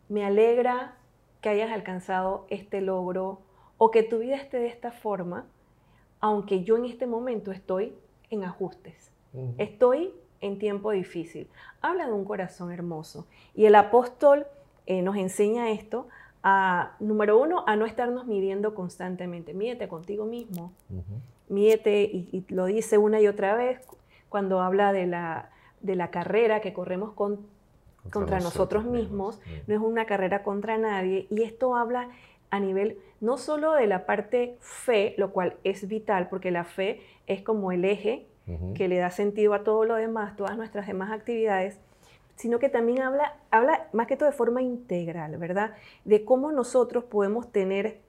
me 0.09 0.25
alegra 0.25 0.95
que 1.41 1.49
hayas 1.49 1.71
alcanzado 1.71 2.45
este 2.49 2.81
logro 2.81 3.41
o 3.83 3.89
que 3.89 4.03
tu 4.03 4.19
vida 4.19 4.35
esté 4.35 4.59
de 4.59 4.67
esta 4.67 4.91
forma, 4.91 5.47
aunque 6.19 6.63
yo 6.63 6.77
en 6.77 6.85
este 6.85 7.07
momento 7.07 7.51
estoy 7.51 7.95
en 8.29 8.43
ajustes. 8.43 9.11
Estoy 9.57 10.13
en 10.39 10.59
tiempo 10.59 10.91
difícil. 10.91 11.47
Habla 11.81 12.05
de 12.05 12.11
un 12.11 12.23
corazón 12.23 12.71
hermoso. 12.71 13.25
Y 13.55 13.65
el 13.65 13.73
apóstol 13.73 14.45
eh, 14.85 15.01
nos 15.01 15.15
enseña 15.15 15.71
esto, 15.71 16.07
a, 16.43 16.95
número 16.99 17.39
uno, 17.41 17.63
a 17.65 17.75
no 17.75 17.87
estarnos 17.87 18.27
midiendo 18.27 18.75
constantemente. 18.75 19.55
Mídete 19.55 19.87
contigo 19.87 20.25
mismo. 20.25 20.73
Mídete, 21.49 22.03
y, 22.03 22.45
lo 22.49 22.65
dice 22.65 22.99
una 22.99 23.19
y 23.19 23.27
otra 23.27 23.55
vez 23.55 23.79
cuando 24.29 24.61
habla 24.61 24.93
de 24.93 25.07
la, 25.07 25.49
de 25.81 25.95
la 25.95 26.11
carrera 26.11 26.61
que 26.61 26.71
corremos 26.71 27.13
con, 27.13 27.47
contra, 28.11 28.39
nosotros, 28.41 28.85
mismos. 28.85 29.39
No 29.65 29.73
es 29.73 29.81
una 29.81 30.05
carrera 30.05 30.43
contra 30.43 30.77
nadie. 30.77 31.25
Y 31.31 31.41
esto 31.41 31.75
habla 31.75 32.09
a 32.51 32.59
nivel 32.59 32.99
no 33.19 33.37
solo 33.37 33.73
de 33.73 33.87
la 33.87 34.05
parte 34.05 34.57
fe, 34.59 35.15
lo 35.17 35.31
cual 35.31 35.57
es 35.63 35.87
vital, 35.87 36.29
porque 36.29 36.51
la 36.51 36.65
fe 36.65 37.01
es 37.27 37.41
como 37.41 37.71
el 37.71 37.85
eje 37.85 38.27
que 38.75 38.89
le 38.89 38.97
da 38.97 39.11
sentido 39.11 39.53
a 39.53 39.63
todo 39.63 39.85
lo 39.85 39.95
demás, 39.95 40.35
todas 40.35 40.57
nuestras 40.57 40.85
demás 40.85 41.09
actividades, 41.11 41.79
sino 42.35 42.59
que 42.59 42.67
también 42.67 43.01
habla, 43.01 43.37
habla 43.49 43.87
más 43.93 44.07
que 44.07 44.17
todo 44.17 44.29
de 44.29 44.35
forma 44.35 44.61
integral, 44.61 45.37
¿verdad? 45.37 45.75
De 46.03 46.25
cómo 46.25 46.51
nosotros 46.51 47.05
podemos 47.05 47.51
tener 47.51 48.01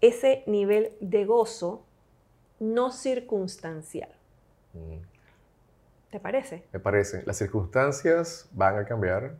ese 0.00 0.42
nivel 0.46 0.92
de 1.00 1.24
gozo 1.26 1.84
no 2.58 2.90
circunstancial. 2.90 4.10
¿Te 6.10 6.18
parece? 6.18 6.64
Me 6.72 6.80
parece. 6.80 7.22
Las 7.24 7.36
circunstancias 7.36 8.48
van 8.52 8.78
a 8.78 8.84
cambiar. 8.84 9.36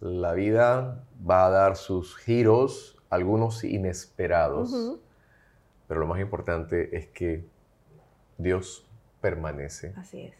La 0.00 0.32
vida 0.32 1.06
va 1.28 1.46
a 1.46 1.50
dar 1.50 1.76
sus 1.76 2.16
giros, 2.16 3.01
algunos 3.12 3.62
inesperados. 3.62 4.98
Pero 5.86 6.00
lo 6.00 6.06
más 6.06 6.18
importante 6.18 6.96
es 6.96 7.08
que 7.08 7.44
Dios 8.38 8.88
permanece. 9.20 9.92
Así 9.98 10.22
es. 10.22 10.34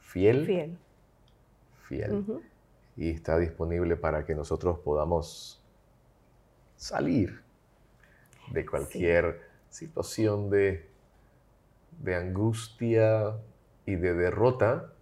Fiel. 0.00 0.46
Fiel. 0.46 0.78
Fiel. 1.82 2.24
Y 2.96 3.10
está 3.10 3.38
disponible 3.38 3.96
para 3.96 4.24
que 4.24 4.34
nosotros 4.34 4.78
podamos 4.78 5.62
salir 6.76 7.42
de 8.52 8.64
cualquier 8.64 9.42
situación 9.68 10.48
de, 10.48 10.88
de 11.98 12.14
angustia 12.14 13.36
y 13.84 13.96
de 13.96 14.14
derrota, 14.14 14.94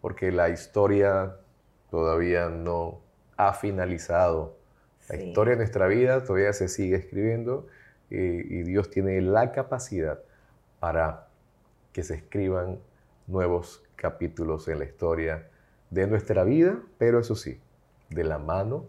porque 0.00 0.32
la 0.32 0.48
historia 0.48 1.36
todavía 1.90 2.48
no 2.48 3.02
ha 3.36 3.52
finalizado. 3.52 4.56
La 5.08 5.16
historia 5.16 5.52
de 5.52 5.58
nuestra 5.58 5.86
vida 5.86 6.24
todavía 6.24 6.52
se 6.52 6.68
sigue 6.68 6.96
escribiendo 6.96 7.66
y 8.10 8.62
Dios 8.62 8.90
tiene 8.90 9.20
la 9.20 9.52
capacidad 9.52 10.20
para 10.80 11.26
que 11.92 12.02
se 12.02 12.14
escriban 12.14 12.78
nuevos 13.26 13.82
capítulos 13.96 14.68
en 14.68 14.78
la 14.78 14.84
historia 14.84 15.48
de 15.90 16.06
nuestra 16.06 16.44
vida, 16.44 16.78
pero 16.98 17.18
eso 17.20 17.34
sí, 17.36 17.60
de 18.10 18.24
la 18.24 18.38
mano 18.38 18.84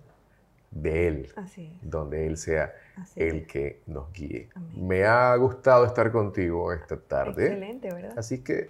de 0.72 1.08
Él, 1.08 1.34
donde 1.82 2.28
Él 2.28 2.38
sea 2.38 2.74
el 3.16 3.46
que 3.48 3.82
nos 3.86 4.12
guíe. 4.12 4.50
Me 4.76 5.06
ha 5.06 5.36
gustado 5.38 5.86
estar 5.86 6.12
contigo 6.12 6.74
esta 6.74 6.98
tarde. 6.98 7.46
Excelente, 7.46 7.94
¿verdad? 7.94 8.14
Así 8.18 8.44
que 8.44 8.70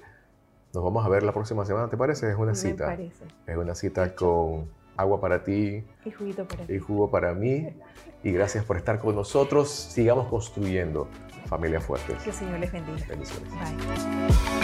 nos 0.73 0.83
vamos 0.83 1.05
a 1.05 1.09
ver 1.09 1.23
la 1.23 1.31
próxima 1.31 1.65
semana, 1.65 1.89
¿te 1.89 1.97
parece? 1.97 2.29
Es 2.29 2.35
una 2.35 2.51
Me 2.51 2.55
cita. 2.55 2.85
parece. 2.85 3.25
Es 3.47 3.57
una 3.57 3.73
cita 3.73 4.13
con 4.13 4.69
agua 4.97 5.19
para 5.21 5.43
ti 5.43 5.83
Y 6.05 6.11
juguito 6.11 6.47
para 6.47 6.65
ti. 6.65 6.73
y 6.73 6.79
jugo 6.79 7.09
para 7.11 7.33
mí. 7.33 7.67
Y 8.23 8.31
gracias 8.31 8.63
por 8.65 8.77
estar 8.77 8.99
con 8.99 9.15
nosotros. 9.15 9.69
Sigamos 9.69 10.27
construyendo 10.27 11.07
familias 11.47 11.83
fuertes. 11.85 12.21
Que 12.23 12.29
el 12.31 12.35
Señor 12.35 12.59
les 12.59 12.71
bendiga. 12.71 13.05
Bendiciones. 13.07 13.51
Bye. 13.51 14.54